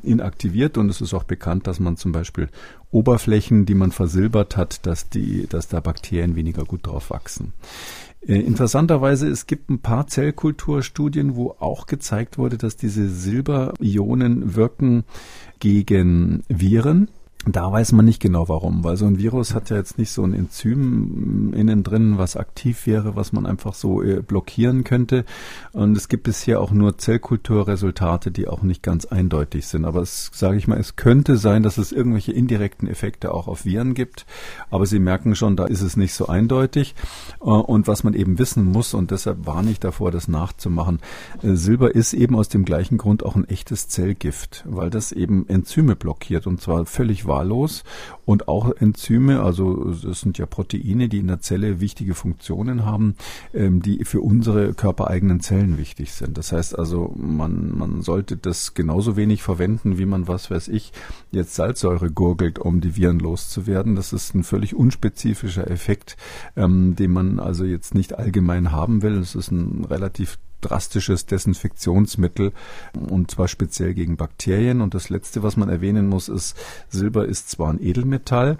inaktiviert 0.02 0.78
und 0.78 0.88
es 0.88 1.00
ist 1.00 1.14
auch 1.14 1.24
bekannt, 1.24 1.66
dass 1.66 1.80
man 1.80 1.96
zum 1.96 2.12
Beispiel 2.12 2.48
Oberflächen, 2.90 3.66
die 3.66 3.74
man 3.74 3.92
versilbert 3.92 4.56
hat, 4.56 4.86
dass 4.86 5.08
die, 5.08 5.46
dass 5.46 5.68
da 5.68 5.80
Bakterien 5.80 6.34
weniger 6.34 6.64
gut 6.64 6.86
drauf 6.86 7.10
wachsen. 7.10 7.52
Äh, 8.26 8.40
interessanterweise, 8.40 9.28
es 9.28 9.46
gibt 9.46 9.70
ein 9.70 9.80
paar 9.80 10.06
Zellkulturstudien, 10.06 11.36
wo 11.36 11.56
auch 11.58 11.86
gezeigt 11.86 12.38
wurde, 12.38 12.58
dass 12.58 12.76
diese 12.76 13.08
Silberionen 13.08 14.56
wirken 14.56 15.04
gegen 15.60 16.42
Viren 16.48 17.08
da 17.54 17.70
weiß 17.70 17.92
man 17.92 18.04
nicht 18.04 18.20
genau 18.20 18.48
warum, 18.48 18.82
weil 18.82 18.96
so 18.96 19.06
ein 19.06 19.18
Virus 19.18 19.54
hat 19.54 19.70
ja 19.70 19.76
jetzt 19.76 19.98
nicht 19.98 20.10
so 20.10 20.24
ein 20.24 20.34
Enzym 20.34 21.52
innen 21.54 21.84
drin, 21.84 22.18
was 22.18 22.36
aktiv 22.36 22.86
wäre, 22.86 23.14
was 23.14 23.32
man 23.32 23.46
einfach 23.46 23.74
so 23.74 24.02
äh, 24.02 24.20
blockieren 24.20 24.82
könnte. 24.82 25.24
Und 25.72 25.96
es 25.96 26.08
gibt 26.08 26.24
bisher 26.24 26.60
auch 26.60 26.72
nur 26.72 26.98
Zellkulturresultate, 26.98 28.32
die 28.32 28.48
auch 28.48 28.62
nicht 28.62 28.82
ganz 28.82 29.04
eindeutig 29.04 29.68
sind. 29.68 29.84
Aber 29.84 30.02
es 30.02 30.30
sage 30.34 30.56
ich 30.56 30.66
mal, 30.66 30.80
es 30.80 30.96
könnte 30.96 31.36
sein, 31.36 31.62
dass 31.62 31.78
es 31.78 31.92
irgendwelche 31.92 32.32
indirekten 32.32 32.88
Effekte 32.88 33.32
auch 33.32 33.46
auf 33.46 33.64
Viren 33.64 33.94
gibt. 33.94 34.26
Aber 34.68 34.84
Sie 34.84 34.98
merken 34.98 35.36
schon, 35.36 35.54
da 35.54 35.66
ist 35.66 35.82
es 35.82 35.96
nicht 35.96 36.14
so 36.14 36.26
eindeutig. 36.26 36.96
Äh, 37.40 37.44
und 37.44 37.86
was 37.86 38.02
man 38.02 38.14
eben 38.14 38.40
wissen 38.40 38.64
muss, 38.64 38.92
und 38.92 39.12
deshalb 39.12 39.46
warne 39.46 39.70
ich 39.70 39.78
davor, 39.78 40.10
das 40.10 40.26
nachzumachen, 40.26 40.98
äh, 41.44 41.54
Silber 41.54 41.94
ist 41.94 42.12
eben 42.12 42.34
aus 42.34 42.48
dem 42.48 42.64
gleichen 42.64 42.98
Grund 42.98 43.24
auch 43.24 43.36
ein 43.36 43.48
echtes 43.48 43.86
Zellgift, 43.86 44.64
weil 44.66 44.90
das 44.90 45.12
eben 45.12 45.48
Enzyme 45.48 45.94
blockiert 45.94 46.48
und 46.48 46.60
zwar 46.60 46.86
völlig 46.86 47.24
wahr 47.26 47.35
wahllos 47.36 47.84
und 48.24 48.48
auch 48.48 48.70
Enzyme, 48.70 49.42
also 49.42 49.90
es 49.90 50.20
sind 50.20 50.38
ja 50.38 50.46
Proteine, 50.46 51.08
die 51.08 51.18
in 51.18 51.28
der 51.28 51.40
Zelle 51.40 51.80
wichtige 51.80 52.14
Funktionen 52.14 52.84
haben, 52.84 53.14
ähm, 53.54 53.82
die 53.82 54.04
für 54.04 54.20
unsere 54.20 54.74
körpereigenen 54.74 55.40
Zellen 55.40 55.78
wichtig 55.78 56.12
sind. 56.12 56.38
Das 56.38 56.52
heißt 56.52 56.78
also, 56.78 57.14
man, 57.16 57.76
man 57.76 58.02
sollte 58.02 58.36
das 58.36 58.74
genauso 58.74 59.16
wenig 59.16 59.42
verwenden, 59.42 59.98
wie 59.98 60.06
man, 60.06 60.28
was 60.28 60.50
weiß 60.50 60.68
ich, 60.68 60.92
jetzt 61.30 61.54
Salzsäure 61.54 62.10
gurgelt, 62.10 62.58
um 62.58 62.80
die 62.80 62.96
Viren 62.96 63.18
loszuwerden. 63.18 63.94
Das 63.96 64.12
ist 64.12 64.34
ein 64.34 64.44
völlig 64.44 64.74
unspezifischer 64.74 65.70
Effekt, 65.70 66.16
ähm, 66.56 66.96
den 66.96 67.12
man 67.12 67.38
also 67.38 67.64
jetzt 67.64 67.94
nicht 67.94 68.18
allgemein 68.18 68.72
haben 68.72 69.02
will. 69.02 69.18
Es 69.18 69.34
ist 69.34 69.50
ein 69.50 69.84
relativ 69.84 70.38
drastisches 70.60 71.26
Desinfektionsmittel 71.26 72.52
und 72.94 73.30
zwar 73.30 73.48
speziell 73.48 73.94
gegen 73.94 74.16
Bakterien. 74.16 74.80
Und 74.80 74.94
das 74.94 75.08
Letzte, 75.08 75.42
was 75.42 75.56
man 75.56 75.68
erwähnen 75.68 76.08
muss, 76.08 76.28
ist, 76.28 76.56
Silber 76.88 77.26
ist 77.26 77.50
zwar 77.50 77.72
ein 77.72 77.82
Edelmetall, 77.82 78.58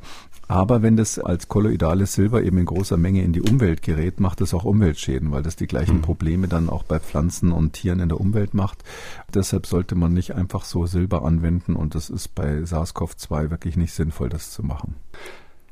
aber 0.48 0.82
wenn 0.82 0.96
das 0.96 1.18
als 1.18 1.48
kolloidales 1.48 2.12
Silber 2.12 2.42
eben 2.42 2.58
in 2.58 2.66
großer 2.66 2.96
Menge 2.96 3.22
in 3.22 3.32
die 3.32 3.40
Umwelt 3.40 3.82
gerät, 3.82 4.20
macht 4.20 4.40
es 4.40 4.54
auch 4.54 4.64
Umweltschäden, 4.64 5.32
weil 5.32 5.42
das 5.42 5.56
die 5.56 5.66
gleichen 5.66 5.96
hm. 5.96 6.02
Probleme 6.02 6.46
dann 6.46 6.68
auch 6.68 6.84
bei 6.84 7.00
Pflanzen 7.00 7.50
und 7.50 7.72
Tieren 7.72 7.98
in 7.98 8.08
der 8.08 8.20
Umwelt 8.20 8.54
macht. 8.54 8.84
Deshalb 9.34 9.66
sollte 9.66 9.96
man 9.96 10.12
nicht 10.12 10.34
einfach 10.34 10.64
so 10.64 10.86
Silber 10.86 11.24
anwenden 11.24 11.74
und 11.74 11.96
das 11.96 12.10
ist 12.10 12.34
bei 12.34 12.62
SARS-CoV-2 12.62 13.50
wirklich 13.50 13.76
nicht 13.76 13.92
sinnvoll, 13.92 14.28
das 14.28 14.52
zu 14.52 14.62
machen. 14.62 14.94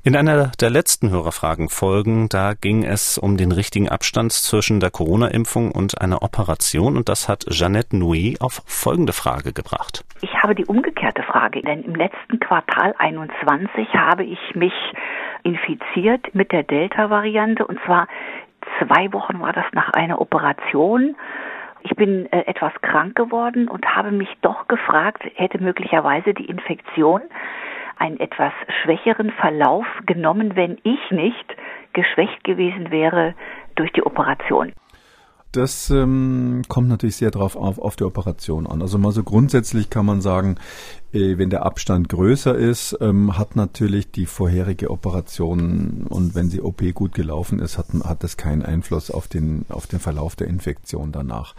In 0.07 0.17
einer 0.17 0.53
der 0.61 0.69
letzten 0.69 1.09
Hörerfragen-Folgen, 1.09 2.29
da 2.29 2.53
ging 2.53 2.85
es 2.85 3.17
um 3.17 3.39
den 3.39 3.53
richtigen 3.53 3.89
Abstand 3.89 4.33
zwischen 4.33 4.79
der 4.79 4.91
Corona-Impfung 4.91 5.73
und 5.73 5.99
einer 5.99 6.23
Operation 6.23 6.99
und 6.99 7.09
das 7.09 7.27
hat 7.27 7.47
Jeannette 7.49 7.97
Nui 7.97 8.37
auf 8.39 8.61
folgende 8.67 9.15
Frage 9.15 9.55
gebracht. 9.55 10.05
Ich 10.21 10.35
habe 10.43 10.55
die 10.55 10.67
umgekehrte 10.67 11.23
Frage, 11.23 11.63
denn 11.63 11.85
im 11.85 11.95
letzten 11.95 12.39
Quartal 12.39 12.95
21 12.99 13.95
habe 13.95 14.25
ich 14.25 14.39
mich 14.55 14.75
infiziert 15.43 16.35
mit 16.35 16.53
der 16.53 16.65
Delta-Variante 16.65 17.67
und 17.67 17.81
zwar 17.87 18.07
zwei 18.79 19.11
Wochen 19.15 19.41
war 19.41 19.55
das 19.55 19.65
nach 19.73 19.89
einer 19.95 20.21
Operation. 20.21 21.17
Ich 21.81 21.97
bin 21.97 22.31
äh, 22.31 22.41
etwas 22.41 22.75
krank 22.83 23.17
geworden 23.17 23.69
und 23.69 23.87
habe 23.87 24.11
mich 24.11 24.29
doch 24.43 24.69
gefragt, 24.69 25.23
hätte 25.37 25.63
möglicherweise 25.63 26.35
die 26.35 26.45
Infektion 26.45 27.23
einen 27.99 28.19
etwas 28.21 28.53
schwächeren 28.83 29.31
Verlauf 29.33 29.87
genommen, 30.07 30.57
wenn 30.57 30.79
ich 30.83 31.11
nicht 31.11 31.57
geschwächt 31.93 32.45
gewesen 32.45 32.91
wäre 32.91 33.35
durch 33.77 33.93
die 33.93 34.05
Operation. 34.05 34.73
Das 35.55 35.89
ähm, 35.91 36.63
kommt 36.69 36.89
natürlich 36.89 37.15
sehr 37.15 37.31
drauf 37.31 37.55
auf, 37.55 37.79
auf 37.79 37.95
die 37.95 38.03
Operation 38.03 38.67
an. 38.67 38.83
Also 38.83 38.99
mal 38.99 39.13
so 39.13 39.23
grundsätzlich 39.23 39.89
kann 39.89 40.05
man 40.05 40.21
sagen, 40.21 40.57
äh, 41.13 41.39
wenn 41.39 41.49
der 41.49 41.65
Abstand 41.65 42.09
größer 42.09 42.57
ist, 42.57 42.99
ähm, 43.01 43.39
hat 43.39 43.55
natürlich 43.55 44.11
die 44.11 44.27
vorherige 44.27 44.91
Operation 44.91 46.07
und 46.09 46.35
wenn 46.35 46.51
die 46.51 46.61
OP 46.61 46.83
gut 46.93 47.15
gelaufen 47.15 47.61
ist, 47.61 47.79
hat, 47.79 47.87
hat 48.03 48.25
das 48.25 48.37
keinen 48.37 48.65
Einfluss 48.65 49.13
auf 49.13 49.29
den, 49.29 49.65
auf 49.69 49.87
den 49.87 50.01
Verlauf 50.01 50.35
der 50.35 50.49
Infektion 50.49 51.13
danach. 51.13 51.55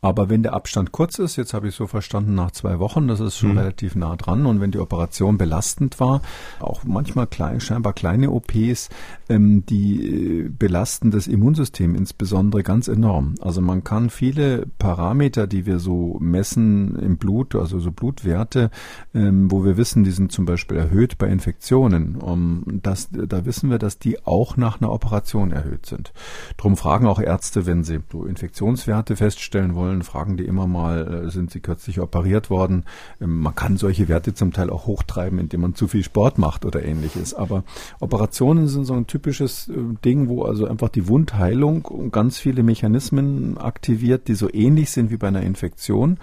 Aber 0.00 0.28
wenn 0.28 0.44
der 0.44 0.52
Abstand 0.52 0.92
kurz 0.92 1.18
ist, 1.18 1.36
jetzt 1.36 1.54
habe 1.54 1.68
ich 1.68 1.74
so 1.74 1.86
verstanden, 1.86 2.34
nach 2.34 2.52
zwei 2.52 2.78
Wochen, 2.78 3.08
das 3.08 3.18
ist 3.18 3.36
schon 3.36 3.52
mhm. 3.52 3.58
relativ 3.58 3.96
nah 3.96 4.14
dran. 4.14 4.46
Und 4.46 4.60
wenn 4.60 4.70
die 4.70 4.78
Operation 4.78 5.38
belastend 5.38 5.98
war, 5.98 6.22
auch 6.60 6.84
manchmal 6.84 7.26
klein, 7.26 7.60
scheinbar 7.60 7.94
kleine 7.94 8.30
OPs, 8.30 8.90
ähm, 9.28 9.66
die 9.66 10.44
äh, 10.44 10.48
belasten 10.48 11.10
das 11.10 11.26
Immunsystem 11.26 11.96
insbesondere 11.96 12.62
ganz 12.62 12.86
enorm. 12.86 13.34
Also 13.40 13.60
man 13.60 13.82
kann 13.82 14.10
viele 14.10 14.66
Parameter, 14.78 15.48
die 15.48 15.66
wir 15.66 15.80
so 15.80 16.16
messen 16.20 16.96
im 16.96 17.16
Blut, 17.16 17.56
also 17.56 17.80
so 17.80 17.90
Blutwerte, 17.90 18.70
ähm, 19.14 19.50
wo 19.50 19.64
wir 19.64 19.76
wissen, 19.76 20.04
die 20.04 20.12
sind 20.12 20.30
zum 20.30 20.44
Beispiel 20.44 20.76
erhöht 20.76 21.18
bei 21.18 21.26
Infektionen, 21.26 22.16
um 22.16 22.62
das, 22.66 23.08
da 23.10 23.44
wissen 23.44 23.70
wir, 23.70 23.78
dass 23.78 23.98
die 23.98 24.24
auch 24.24 24.56
nach 24.56 24.80
einer 24.80 24.92
Operation 24.92 25.50
erhöht 25.50 25.86
sind. 25.86 26.12
Drum 26.56 26.76
fragen 26.76 27.06
auch 27.06 27.20
Ärzte, 27.20 27.66
wenn 27.66 27.82
sie 27.82 27.98
so 28.12 28.24
Infektionswerte 28.24 29.16
feststellen 29.16 29.74
wollen, 29.74 29.87
wollen, 29.88 30.02
fragen 30.02 30.36
die 30.36 30.44
immer 30.44 30.66
mal, 30.66 31.26
äh, 31.26 31.30
sind 31.30 31.50
sie 31.50 31.60
kürzlich 31.60 32.00
operiert 32.00 32.50
worden? 32.50 32.84
Ähm, 33.20 33.40
man 33.40 33.54
kann 33.54 33.76
solche 33.76 34.08
Werte 34.08 34.34
zum 34.34 34.52
Teil 34.52 34.70
auch 34.70 34.86
hochtreiben, 34.86 35.38
indem 35.38 35.62
man 35.62 35.74
zu 35.74 35.88
viel 35.88 36.04
Sport 36.04 36.38
macht 36.38 36.64
oder 36.64 36.84
ähnliches. 36.84 37.34
Aber 37.34 37.64
Operationen 38.00 38.68
sind 38.68 38.84
so 38.84 38.94
ein 38.94 39.06
typisches 39.06 39.68
äh, 39.68 39.72
Ding, 40.04 40.28
wo 40.28 40.42
also 40.42 40.66
einfach 40.66 40.88
die 40.88 41.08
Wundheilung 41.08 42.10
ganz 42.12 42.38
viele 42.38 42.62
Mechanismen 42.62 43.58
aktiviert, 43.58 44.28
die 44.28 44.34
so 44.34 44.52
ähnlich 44.52 44.90
sind 44.90 45.10
wie 45.10 45.16
bei 45.16 45.28
einer 45.28 45.42
Infektion. 45.42 46.18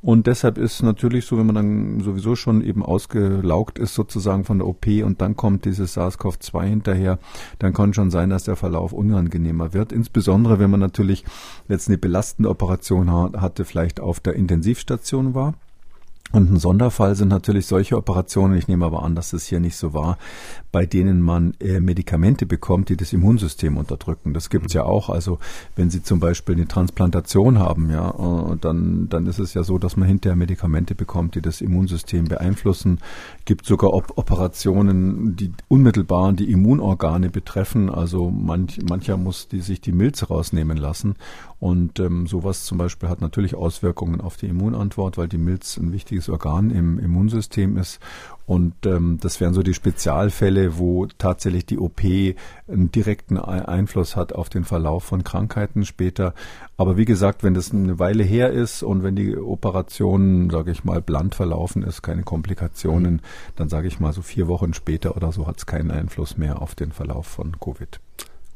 Und 0.00 0.26
deshalb 0.26 0.58
ist 0.58 0.82
natürlich 0.82 1.26
so, 1.26 1.38
wenn 1.38 1.46
man 1.46 1.54
dann 1.56 2.00
sowieso 2.00 2.36
schon 2.36 2.62
eben 2.62 2.84
ausgelaugt 2.84 3.78
ist 3.78 3.94
sozusagen 3.94 4.44
von 4.44 4.58
der 4.58 4.68
OP 4.68 4.86
und 4.86 5.20
dann 5.20 5.36
kommt 5.36 5.64
dieses 5.64 5.96
SARS-CoV-2 5.96 6.64
hinterher, 6.64 7.18
dann 7.58 7.72
kann 7.72 7.94
schon 7.94 8.10
sein, 8.10 8.30
dass 8.30 8.44
der 8.44 8.56
Verlauf 8.56 8.92
unangenehmer 8.92 9.74
wird. 9.74 9.92
Insbesondere, 9.92 10.58
wenn 10.60 10.70
man 10.70 10.80
natürlich 10.80 11.24
jetzt 11.68 11.88
eine 11.88 11.98
belastende 11.98 12.48
Operation 12.48 13.10
hatte, 13.10 13.64
vielleicht 13.64 13.98
auf 14.00 14.20
der 14.20 14.34
Intensivstation 14.34 15.34
war. 15.34 15.54
Und 16.30 16.52
ein 16.52 16.58
Sonderfall 16.58 17.14
sind 17.14 17.28
natürlich 17.28 17.66
solche 17.66 17.96
Operationen, 17.96 18.58
ich 18.58 18.68
nehme 18.68 18.84
aber 18.84 19.02
an, 19.02 19.14
dass 19.14 19.30
das 19.30 19.46
hier 19.46 19.60
nicht 19.60 19.76
so 19.76 19.94
war, 19.94 20.18
bei 20.70 20.84
denen 20.84 21.22
man 21.22 21.54
äh, 21.60 21.80
Medikamente 21.80 22.46
bekommt, 22.46 22.88
die 22.90 22.96
das 22.96 23.12
Immunsystem 23.12 23.76
unterdrücken. 23.76 24.34
Das 24.34 24.50
gibt's 24.50 24.74
ja 24.74 24.84
auch. 24.84 25.08
Also 25.08 25.38
wenn 25.76 25.90
Sie 25.90 26.02
zum 26.02 26.20
Beispiel 26.20 26.56
eine 26.56 26.68
Transplantation 26.68 27.58
haben, 27.58 27.90
ja, 27.90 28.10
äh, 28.10 28.56
dann, 28.60 29.08
dann 29.08 29.26
ist 29.26 29.38
es 29.38 29.54
ja 29.54 29.62
so, 29.62 29.78
dass 29.78 29.96
man 29.96 30.08
hinterher 30.08 30.36
Medikamente 30.36 30.94
bekommt, 30.94 31.34
die 31.34 31.42
das 31.42 31.60
Immunsystem 31.60 32.26
beeinflussen. 32.26 32.98
Gibt 33.44 33.64
sogar 33.64 33.92
Op 33.94 34.12
Operationen, 34.16 35.36
die 35.36 35.52
unmittelbar 35.68 36.32
die 36.32 36.50
Immunorgane 36.50 37.30
betreffen. 37.30 37.88
Also 37.88 38.30
manch, 38.30 38.80
mancher 38.88 39.16
muss 39.16 39.48
die, 39.48 39.60
sich 39.60 39.80
die 39.80 39.92
Milz 39.92 40.28
rausnehmen 40.28 40.76
lassen. 40.76 41.16
Und 41.60 41.98
ähm, 41.98 42.26
sowas 42.26 42.64
zum 42.64 42.78
Beispiel 42.78 43.08
hat 43.08 43.20
natürlich 43.20 43.54
Auswirkungen 43.54 44.20
auf 44.20 44.36
die 44.36 44.46
Immunantwort, 44.46 45.18
weil 45.18 45.28
die 45.28 45.38
Milz 45.38 45.76
ein 45.76 45.92
wichtiges 45.92 46.28
Organ 46.28 46.70
im 46.70 46.98
Immunsystem 46.98 47.76
ist. 47.76 48.00
Und 48.48 48.86
ähm, 48.86 49.18
das 49.20 49.42
wären 49.42 49.52
so 49.52 49.62
die 49.62 49.74
Spezialfälle, 49.74 50.78
wo 50.78 51.04
tatsächlich 51.04 51.66
die 51.66 51.78
OP 51.78 52.00
einen 52.00 52.90
direkten 52.90 53.36
Einfluss 53.36 54.16
hat 54.16 54.32
auf 54.32 54.48
den 54.48 54.64
Verlauf 54.64 55.04
von 55.04 55.22
Krankheiten 55.22 55.84
später. 55.84 56.32
Aber 56.78 56.96
wie 56.96 57.04
gesagt, 57.04 57.42
wenn 57.42 57.52
das 57.52 57.74
eine 57.74 57.98
Weile 57.98 58.22
her 58.22 58.50
ist 58.50 58.82
und 58.82 59.02
wenn 59.02 59.16
die 59.16 59.36
Operation, 59.36 60.48
sage 60.48 60.70
ich 60.70 60.82
mal, 60.82 61.02
bland 61.02 61.34
verlaufen 61.34 61.82
ist, 61.82 62.00
keine 62.00 62.22
Komplikationen, 62.22 63.20
dann 63.54 63.68
sage 63.68 63.86
ich 63.86 64.00
mal 64.00 64.14
so 64.14 64.22
vier 64.22 64.48
Wochen 64.48 64.72
später 64.72 65.14
oder 65.14 65.30
so 65.30 65.46
hat 65.46 65.58
es 65.58 65.66
keinen 65.66 65.90
Einfluss 65.90 66.38
mehr 66.38 66.62
auf 66.62 66.74
den 66.74 66.92
Verlauf 66.92 67.26
von 67.26 67.60
Covid. 67.60 68.00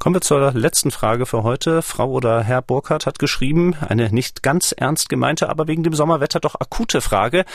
Kommen 0.03 0.17
wir 0.17 0.21
zur 0.21 0.51
letzten 0.51 0.91
Frage 0.91 1.25
für 1.25 1.43
heute. 1.43 1.81
Frau 1.81 2.11
oder 2.11 2.43
Herr 2.43 2.61
Burkhardt 2.61 3.05
hat 3.05 3.19
geschrieben, 3.19 3.73
eine 3.87 4.09
nicht 4.09 4.43
ganz 4.43 4.73
ernst 4.73 5.07
gemeinte, 5.07 5.47
aber 5.47 5.69
wegen 5.69 5.83
dem 5.83 5.93
Sommerwetter 5.93 6.41
doch 6.41 6.55
akute 6.55 6.99
Frage. 6.99 7.45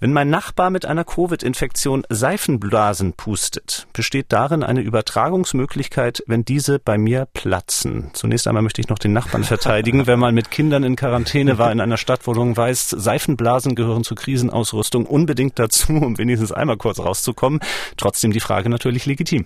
Wenn 0.00 0.14
mein 0.14 0.30
Nachbar 0.30 0.70
mit 0.70 0.86
einer 0.86 1.04
Covid-Infektion 1.04 2.06
Seifenblasen 2.08 3.12
pustet, 3.12 3.88
besteht 3.92 4.32
darin 4.32 4.62
eine 4.62 4.80
Übertragungsmöglichkeit, 4.80 6.22
wenn 6.26 6.46
diese 6.46 6.78
bei 6.78 6.96
mir 6.96 7.28
platzen? 7.34 8.08
Zunächst 8.14 8.48
einmal 8.48 8.62
möchte 8.62 8.80
ich 8.80 8.88
noch 8.88 8.98
den 8.98 9.12
Nachbarn 9.12 9.44
verteidigen. 9.44 10.06
Wenn 10.06 10.18
man 10.18 10.34
mit 10.34 10.50
Kindern 10.50 10.84
in 10.84 10.96
Quarantäne 10.96 11.58
war 11.58 11.70
in 11.70 11.78
einer 11.82 11.98
Stadt, 11.98 12.26
wo 12.26 12.32
man 12.32 12.56
weiß, 12.56 12.88
Seifenblasen 12.88 13.74
gehören 13.74 14.02
zur 14.02 14.16
Krisenausrüstung 14.16 15.04
unbedingt 15.04 15.58
dazu, 15.58 15.92
um 15.92 16.16
wenigstens 16.16 16.52
einmal 16.52 16.78
kurz 16.78 17.00
rauszukommen. 17.00 17.60
Trotzdem 17.98 18.32
die 18.32 18.40
Frage 18.40 18.70
natürlich 18.70 19.04
legitim. 19.04 19.44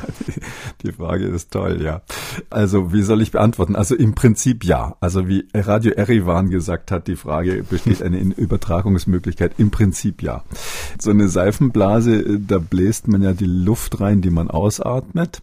die 0.82 0.92
Frage 0.92 1.28
ist 1.28 1.50
toll 1.50 1.61
toll, 1.62 1.82
ja. 1.82 2.02
Also, 2.50 2.92
wie 2.92 3.02
soll 3.02 3.22
ich 3.22 3.30
beantworten? 3.30 3.76
Also 3.76 3.94
im 3.94 4.14
Prinzip 4.14 4.64
ja. 4.64 4.96
Also 5.00 5.28
wie 5.28 5.46
Radio 5.54 5.92
Erivan 5.92 6.50
gesagt 6.50 6.90
hat, 6.90 7.06
die 7.06 7.16
Frage, 7.16 7.64
besteht 7.68 8.02
eine 8.02 8.18
Übertragungsmöglichkeit? 8.18 9.54
Im 9.58 9.70
Prinzip 9.70 10.22
ja. 10.22 10.44
So 10.98 11.10
eine 11.10 11.28
Seifenblase, 11.28 12.40
da 12.40 12.58
bläst 12.58 13.08
man 13.08 13.22
ja 13.22 13.32
die 13.32 13.46
Luft 13.46 14.00
rein, 14.00 14.22
die 14.22 14.30
man 14.30 14.50
ausatmet. 14.50 15.42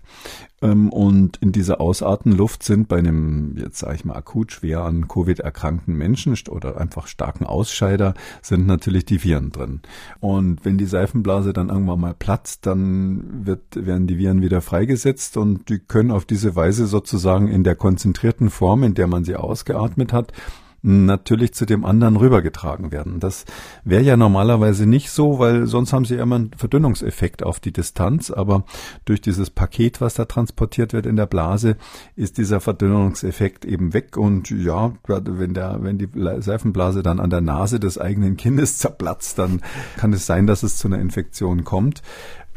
Ähm, 0.62 0.89
und 0.89 1.38
in 1.38 1.52
dieser 1.52 1.82
Ausatmenluft 1.82 2.63
sind 2.63 2.88
bei 2.88 2.98
einem, 2.98 3.56
jetzt 3.58 3.80
sage 3.80 3.95
ich 3.95 4.06
mal, 4.06 4.15
akut 4.15 4.52
schwer 4.52 4.82
an 4.82 5.08
Covid 5.08 5.39
erkrankten 5.39 5.95
Menschen 5.95 6.36
oder 6.50 6.80
einfach 6.80 7.08
starken 7.08 7.45
Ausscheider 7.45 8.13
sind 8.41 8.67
natürlich 8.67 9.06
die 9.06 9.24
Viren 9.24 9.52
drin. 9.52 9.82
Und 10.19 10.63
wenn 10.65 10.78
die 10.78 10.86
Seifenblase 10.86 11.54
dann 11.54 11.69
irgendwann 11.69 12.00
mal 12.00 12.13
platzt, 12.13 12.65
dann 12.65 13.45
wird, 13.45 13.62
werden 13.76 14.08
die 14.08 14.17
Viren 14.17 14.41
wieder 14.41 14.62
freigesetzt 14.62 15.38
und 15.38 15.69
die 15.69 15.80
können 15.80 16.12
auf 16.12 16.26
diese 16.26 16.56
Weise 16.56 16.88
sozusagen 16.88 17.48
in 17.48 17.63
der 17.63 17.76
konzentrierten 17.76 18.50
Form, 18.50 18.84
in 18.84 18.93
der 18.93 19.08
man 19.08 19.24
sie 19.24 19.36
ausgeatmet 19.36 20.13
hat, 20.13 20.34
natürlich 20.82 21.54
zu 21.54 21.65
dem 21.65 21.84
anderen 21.86 22.15
rübergetragen 22.15 22.92
werden. 22.92 23.20
Das 23.20 23.46
wäre 23.84 24.04
ja 24.04 24.18
normalerweise 24.18 24.86
nicht 24.86 25.12
so, 25.12 25.39
weil 25.39 25.68
sonst 25.68 25.94
haben 25.94 26.06
sie 26.06 26.15
immer 26.15 26.36
einen 26.36 26.52
Verdünnungseffekt 26.56 27.44
auf 27.44 27.60
die 27.60 27.74
Distanz, 27.74 28.32
aber 28.32 28.63
durch 29.06 29.22
dieses 29.22 29.50
Paket, 29.50 30.02
was 30.02 30.13
da 30.13 30.26
transportiert 30.26 30.94
wird 30.94 31.06
in 31.06 31.15
der 31.15 31.26
Blase, 31.26 31.76
ist 32.15 32.38
dieser 32.38 32.60
Verdünnungseffekt 32.60 33.65
eben 33.65 33.94
weg 33.94 34.18
und 34.18 34.50
ja, 34.50 34.94
wenn 35.08 35.54
der, 35.54 35.80
wenn 35.82 35.98
die 35.98 36.10
Seifenblase 36.39 37.04
dann 37.04 37.20
an 37.20 37.30
der 37.30 37.42
Nase 37.42 37.80
des 37.80 37.98
eigenen 37.98 38.38
Kindes 38.38 38.78
zerplatzt, 38.78 39.38
dann 39.38 39.62
kann 39.98 40.13
es 40.13 40.26
sein, 40.26 40.48
dass 40.48 40.63
es 40.63 40.78
zu 40.78 40.88
einer 40.88 41.00
Infektion 41.00 41.63
kommt. 41.63 42.02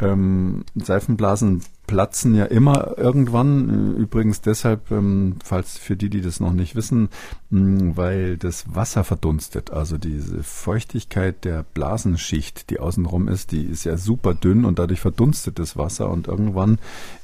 Ähm, 0.00 0.64
Seifenblasen 0.74 1.62
platzen 1.92 2.34
ja 2.34 2.46
immer 2.46 2.96
irgendwann. 2.96 3.96
Übrigens 3.98 4.40
deshalb, 4.40 4.90
ähm, 4.90 5.36
falls 5.44 5.76
für 5.76 5.94
die, 5.94 6.08
die 6.08 6.22
das 6.22 6.40
noch 6.40 6.54
nicht 6.54 6.74
wissen, 6.74 7.10
mh, 7.50 7.96
weil 7.96 8.38
das 8.38 8.74
Wasser 8.74 9.04
verdunstet. 9.04 9.70
Also 9.70 9.98
diese 9.98 10.42
Feuchtigkeit 10.42 11.44
der 11.44 11.66
Blasenschicht, 11.74 12.70
die 12.70 12.80
außenrum 12.80 13.28
ist, 13.28 13.52
die 13.52 13.64
ist 13.64 13.84
ja 13.84 13.98
super 13.98 14.32
dünn 14.32 14.64
und 14.64 14.78
dadurch 14.78 15.00
verdunstet 15.00 15.58
das 15.58 15.76
Wasser 15.76 16.08
und 16.08 16.28
irgendwann 16.28 16.78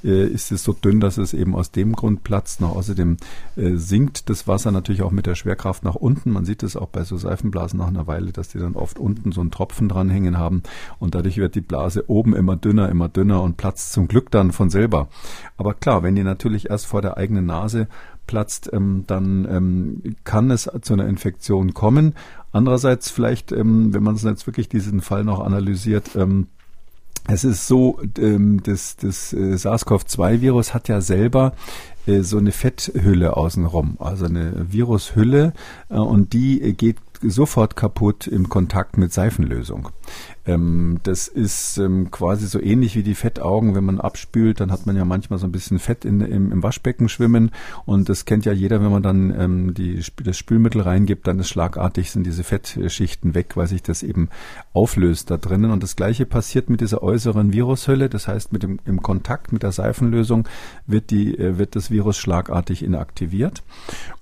äh, 0.04 0.26
ist 0.26 0.52
es 0.52 0.64
so 0.64 0.74
dünn, 0.74 1.00
dass 1.00 1.16
es 1.16 1.32
eben 1.32 1.54
aus 1.54 1.70
dem 1.70 1.94
Grund 1.94 2.22
platzt. 2.22 2.60
Noch 2.60 2.76
außerdem 2.76 3.16
äh, 3.56 3.76
sinkt 3.76 4.28
das 4.28 4.46
Wasser 4.46 4.70
natürlich 4.70 5.00
auch 5.00 5.12
mit 5.12 5.24
der 5.24 5.34
Schwerkraft 5.34 5.82
nach 5.82 5.94
unten. 5.94 6.30
Man 6.30 6.44
sieht 6.44 6.62
es 6.62 6.76
auch 6.76 6.88
bei 6.88 7.04
so 7.04 7.16
Seifenblasen 7.16 7.78
nach 7.78 7.88
einer 7.88 8.06
Weile, 8.06 8.32
dass 8.32 8.50
die 8.50 8.58
dann 8.58 8.74
oft 8.74 8.98
unten 8.98 9.32
so 9.32 9.40
einen 9.40 9.50
Tropfen 9.50 9.88
dranhängen 9.88 10.36
haben 10.36 10.62
und 10.98 11.14
dadurch 11.14 11.38
wird 11.38 11.54
die 11.54 11.62
Blase 11.62 12.04
oben 12.10 12.36
immer 12.36 12.56
dünner, 12.56 12.90
immer 12.90 13.08
dünner 13.08 13.42
und 13.42 13.56
platzt 13.56 13.94
zum 13.94 14.08
Glück 14.08 14.30
dann 14.30 14.52
von 14.58 14.68
selber. 14.68 15.08
Aber 15.56 15.72
klar, 15.72 16.02
wenn 16.02 16.14
die 16.14 16.24
natürlich 16.24 16.68
erst 16.68 16.86
vor 16.86 17.00
der 17.00 17.16
eigenen 17.16 17.46
Nase 17.46 17.88
platzt, 18.26 18.70
ähm, 18.72 19.04
dann 19.06 19.48
ähm, 19.50 20.16
kann 20.24 20.50
es 20.50 20.70
zu 20.82 20.92
einer 20.92 21.06
Infektion 21.06 21.72
kommen. 21.72 22.14
Andererseits 22.52 23.08
vielleicht, 23.10 23.52
ähm, 23.52 23.94
wenn 23.94 24.02
man 24.02 24.16
jetzt 24.16 24.46
wirklich 24.46 24.68
diesen 24.68 25.00
Fall 25.00 25.24
noch 25.24 25.40
analysiert, 25.40 26.14
ähm, 26.16 26.48
es 27.30 27.44
ist 27.44 27.66
so, 27.66 28.00
ähm, 28.18 28.62
das, 28.62 28.96
das 28.96 29.32
äh, 29.32 29.56
SARS-CoV-2-Virus 29.56 30.72
hat 30.72 30.88
ja 30.88 31.00
selber 31.00 31.52
äh, 32.06 32.22
so 32.22 32.38
eine 32.38 32.52
Fetthülle 32.52 33.36
außenrum, 33.36 33.96
also 33.98 34.24
eine 34.24 34.66
Virushülle, 34.72 35.52
äh, 35.90 35.94
und 35.94 36.32
die 36.32 36.74
geht 36.74 36.96
sofort 37.20 37.76
kaputt 37.76 38.26
im 38.26 38.48
Kontakt 38.48 38.96
mit 38.96 39.12
Seifenlösung. 39.12 39.90
Ähm, 40.48 40.98
das 41.02 41.28
ist 41.28 41.76
ähm, 41.76 42.10
quasi 42.10 42.46
so 42.46 42.58
ähnlich 42.58 42.96
wie 42.96 43.02
die 43.02 43.14
Fettaugen, 43.14 43.74
wenn 43.74 43.84
man 43.84 44.00
abspült, 44.00 44.60
dann 44.60 44.72
hat 44.72 44.86
man 44.86 44.96
ja 44.96 45.04
manchmal 45.04 45.38
so 45.38 45.46
ein 45.46 45.52
bisschen 45.52 45.78
Fett 45.78 46.06
in, 46.06 46.22
im, 46.22 46.50
im 46.50 46.62
Waschbecken 46.62 47.10
schwimmen 47.10 47.50
und 47.84 48.08
das 48.08 48.24
kennt 48.24 48.46
ja 48.46 48.52
jeder, 48.52 48.80
wenn 48.80 48.90
man 48.90 49.02
dann 49.02 49.38
ähm, 49.38 49.74
die, 49.74 50.02
das 50.24 50.38
Spülmittel 50.38 50.80
reingibt, 50.80 51.26
dann 51.26 51.38
ist 51.38 51.50
schlagartig 51.50 52.10
sind 52.10 52.24
diese 52.24 52.44
Fettschichten 52.44 53.34
weg, 53.34 53.58
weil 53.58 53.66
sich 53.66 53.82
das 53.82 54.02
eben 54.02 54.30
auflöst 54.72 55.30
da 55.30 55.36
drinnen 55.36 55.70
und 55.70 55.82
das 55.82 55.96
gleiche 55.96 56.24
passiert 56.24 56.70
mit 56.70 56.80
dieser 56.80 57.02
äußeren 57.02 57.52
Virushülle, 57.52 58.08
das 58.08 58.26
heißt 58.26 58.50
mit 58.50 58.62
dem 58.62 58.78
im 58.86 59.02
Kontakt 59.02 59.52
mit 59.52 59.62
der 59.62 59.72
Seifenlösung 59.72 60.48
wird 60.86 61.10
die 61.10 61.38
äh, 61.38 61.58
wird 61.58 61.76
das 61.76 61.90
Virus 61.90 62.16
schlagartig 62.16 62.82
inaktiviert 62.82 63.62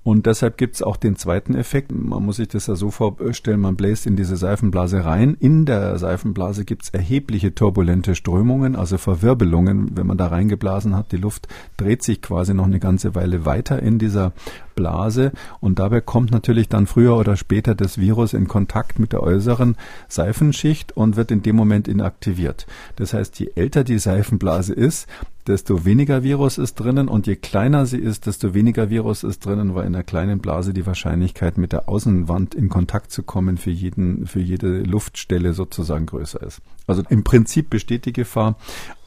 und 0.07 0.27
deshalb 0.27 0.57
gibt 0.57 0.77
es 0.77 0.83
auch 0.83 0.97
den 0.97 1.17
zweiten 1.17 1.57
Effekt. 1.57 1.91
Man 1.91 2.25
muss 2.25 2.37
sich 2.37 2.47
das 2.47 2.69
ja 2.69 2.77
so 2.77 2.93
vorstellen, 2.93 3.59
man 3.59 3.75
bläst 3.75 4.07
in 4.07 4.15
diese 4.15 4.37
Seifenblase 4.37 5.05
rein. 5.05 5.37
In 5.41 5.67
der 5.67 5.99
Seifenblase 5.99 6.15
Seifenblase 6.16 6.64
gibt 6.64 6.85
es 6.85 6.88
erhebliche 6.90 7.55
turbulente 7.55 8.14
Strömungen, 8.14 8.74
also 8.74 8.96
Verwirbelungen, 8.96 9.98
wenn 9.98 10.07
man 10.07 10.16
da 10.16 10.29
reingeblasen 10.29 10.96
hat. 10.96 11.12
Die 11.12 11.18
Luft 11.18 11.46
dreht 11.76 12.02
sich 12.02 12.22
quasi 12.22 12.55
noch 12.55 12.64
eine 12.64 12.81
ganze 12.81 13.14
Weile 13.14 13.44
weiter 13.44 13.83
in 13.83 13.98
dieser 13.98 14.33
Blase 14.74 15.33
und 15.61 15.79
dabei 15.79 16.00
kommt 16.00 16.31
natürlich 16.31 16.70
dann 16.70 16.87
früher 16.87 17.18
oder 17.18 17.37
später 17.37 17.74
das 17.74 17.98
Virus 17.98 18.33
in 18.33 18.48
Kontakt 18.48 18.98
mit 18.98 19.12
der 19.12 19.22
äußeren 19.22 19.76
Seifenschicht 20.09 20.96
und 20.96 21.16
wird 21.16 21.31
in 21.31 21.42
dem 21.42 21.57
Moment 21.57 21.87
inaktiviert. 21.87 22.66
Das 22.96 23.12
heißt, 23.12 23.38
je 23.38 23.50
älter 23.55 23.85
die 23.85 23.98
Seifenblase 23.98 24.72
ist, 24.72 25.07
desto 25.46 25.85
weniger 25.85 26.22
Virus 26.22 26.59
ist 26.59 26.74
drinnen 26.74 27.09
und 27.09 27.26
je 27.26 27.37
kleiner 27.37 27.87
sie 27.87 27.98
ist, 27.98 28.26
desto 28.26 28.54
weniger 28.54 28.90
Virus 28.90 29.22
ist 29.22 29.44
drinnen, 29.44 29.74
weil 29.74 29.87
in 29.87 29.92
der 29.92 30.02
kleinen 30.02 30.40
Blase 30.40 30.72
die 30.72 30.87
Wahrscheinlichkeit 30.87 31.59
mit 31.59 31.72
der 31.72 31.88
Außenwand 31.88 32.54
in 32.54 32.68
Kontakt 32.68 33.12
zu 33.12 33.22
kommen 33.22 33.56
für 33.56 33.70
jeden, 33.70 34.26
für 34.26 34.40
jede 34.40 34.82
Luftstelle 34.82 35.52
sozusagen 35.52 36.06
größer 36.06 36.42
ist. 36.42 36.61
Also 36.87 37.02
im 37.09 37.24
Prinzip 37.24 37.70
besteht 37.70 38.06
die 38.06 38.12
Gefahr, 38.12 38.56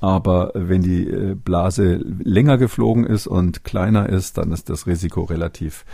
aber 0.01 0.51
wenn 0.53 0.81
die 0.81 1.07
äh, 1.07 1.35
Blase 1.35 1.95
länger 1.95 2.57
geflogen 2.57 3.05
ist 3.05 3.27
und 3.27 3.63
kleiner 3.63 4.09
ist, 4.09 4.37
dann 4.37 4.51
ist 4.51 4.69
das 4.69 4.87
Risiko 4.87 5.23
relativ 5.23 5.85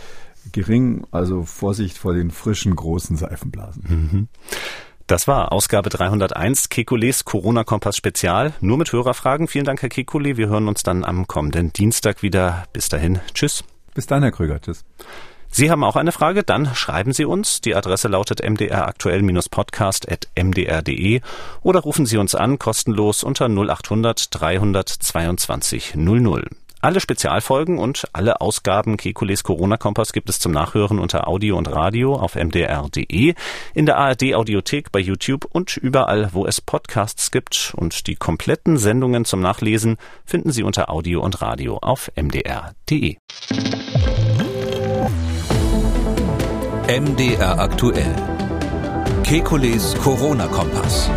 gering. 0.52 1.06
Also 1.10 1.42
Vorsicht 1.42 1.98
vor 1.98 2.14
den 2.14 2.30
frischen 2.30 2.74
großen 2.74 3.16
Seifenblasen. 3.16 3.82
Mhm. 3.88 4.28
Das 5.06 5.28
war 5.28 5.52
Ausgabe 5.52 5.88
301 5.88 6.68
Kekules 6.68 7.24
Corona-Kompass 7.24 7.96
Spezial. 7.96 8.54
Nur 8.60 8.76
mit 8.76 8.92
Hörerfragen. 8.92 9.46
Vielen 9.46 9.64
Dank, 9.64 9.80
Herr 9.80 9.88
Kekule. 9.88 10.36
Wir 10.36 10.48
hören 10.48 10.66
uns 10.66 10.82
dann 10.82 11.04
am 11.04 11.28
kommenden 11.28 11.72
Dienstag 11.72 12.24
wieder. 12.24 12.64
Bis 12.72 12.88
dahin. 12.88 13.20
Tschüss. 13.32 13.62
Bis 13.94 14.08
dann, 14.08 14.22
Herr 14.22 14.32
Krüger. 14.32 14.60
Tschüss. 14.60 14.84
Sie 15.48 15.70
haben 15.70 15.84
auch 15.84 15.94
eine 15.94 16.10
Frage? 16.10 16.42
Dann 16.42 16.74
schreiben 16.74 17.12
Sie 17.12 17.24
uns. 17.24 17.60
Die 17.60 17.76
Adresse 17.76 18.08
lautet 18.08 18.42
mdraktuell-podcast.mdr.de 18.42 21.20
oder 21.62 21.80
rufen 21.80 22.04
Sie 22.04 22.18
uns 22.18 22.34
an 22.34 22.58
kostenlos 22.58 23.22
unter 23.22 23.48
0800 23.48 24.34
322 24.34 25.94
00. 25.94 26.48
Alle 26.86 27.00
Spezialfolgen 27.00 27.80
und 27.80 28.04
alle 28.12 28.40
Ausgaben 28.40 28.96
Kekules 28.96 29.42
Corona-Kompass 29.42 30.12
gibt 30.12 30.30
es 30.30 30.38
zum 30.38 30.52
Nachhören 30.52 31.00
unter 31.00 31.26
Audio 31.26 31.58
und 31.58 31.66
Radio 31.66 32.14
auf 32.14 32.36
mdr.de, 32.36 33.34
in 33.74 33.86
der 33.86 33.96
ARD-Audiothek 33.96 34.92
bei 34.92 35.00
YouTube 35.00 35.46
und 35.50 35.76
überall, 35.76 36.28
wo 36.32 36.46
es 36.46 36.60
Podcasts 36.60 37.32
gibt. 37.32 37.74
Und 37.76 38.06
die 38.06 38.14
kompletten 38.14 38.76
Sendungen 38.76 39.24
zum 39.24 39.40
Nachlesen 39.40 39.96
finden 40.24 40.52
Sie 40.52 40.62
unter 40.62 40.88
Audio 40.88 41.22
und 41.22 41.42
Radio 41.42 41.78
auf 41.78 42.12
mdr.de. 42.14 43.16
MDR 46.86 47.58
aktuell. 47.58 48.14
Kekules 49.24 49.96
Corona-Kompass. 50.04 51.10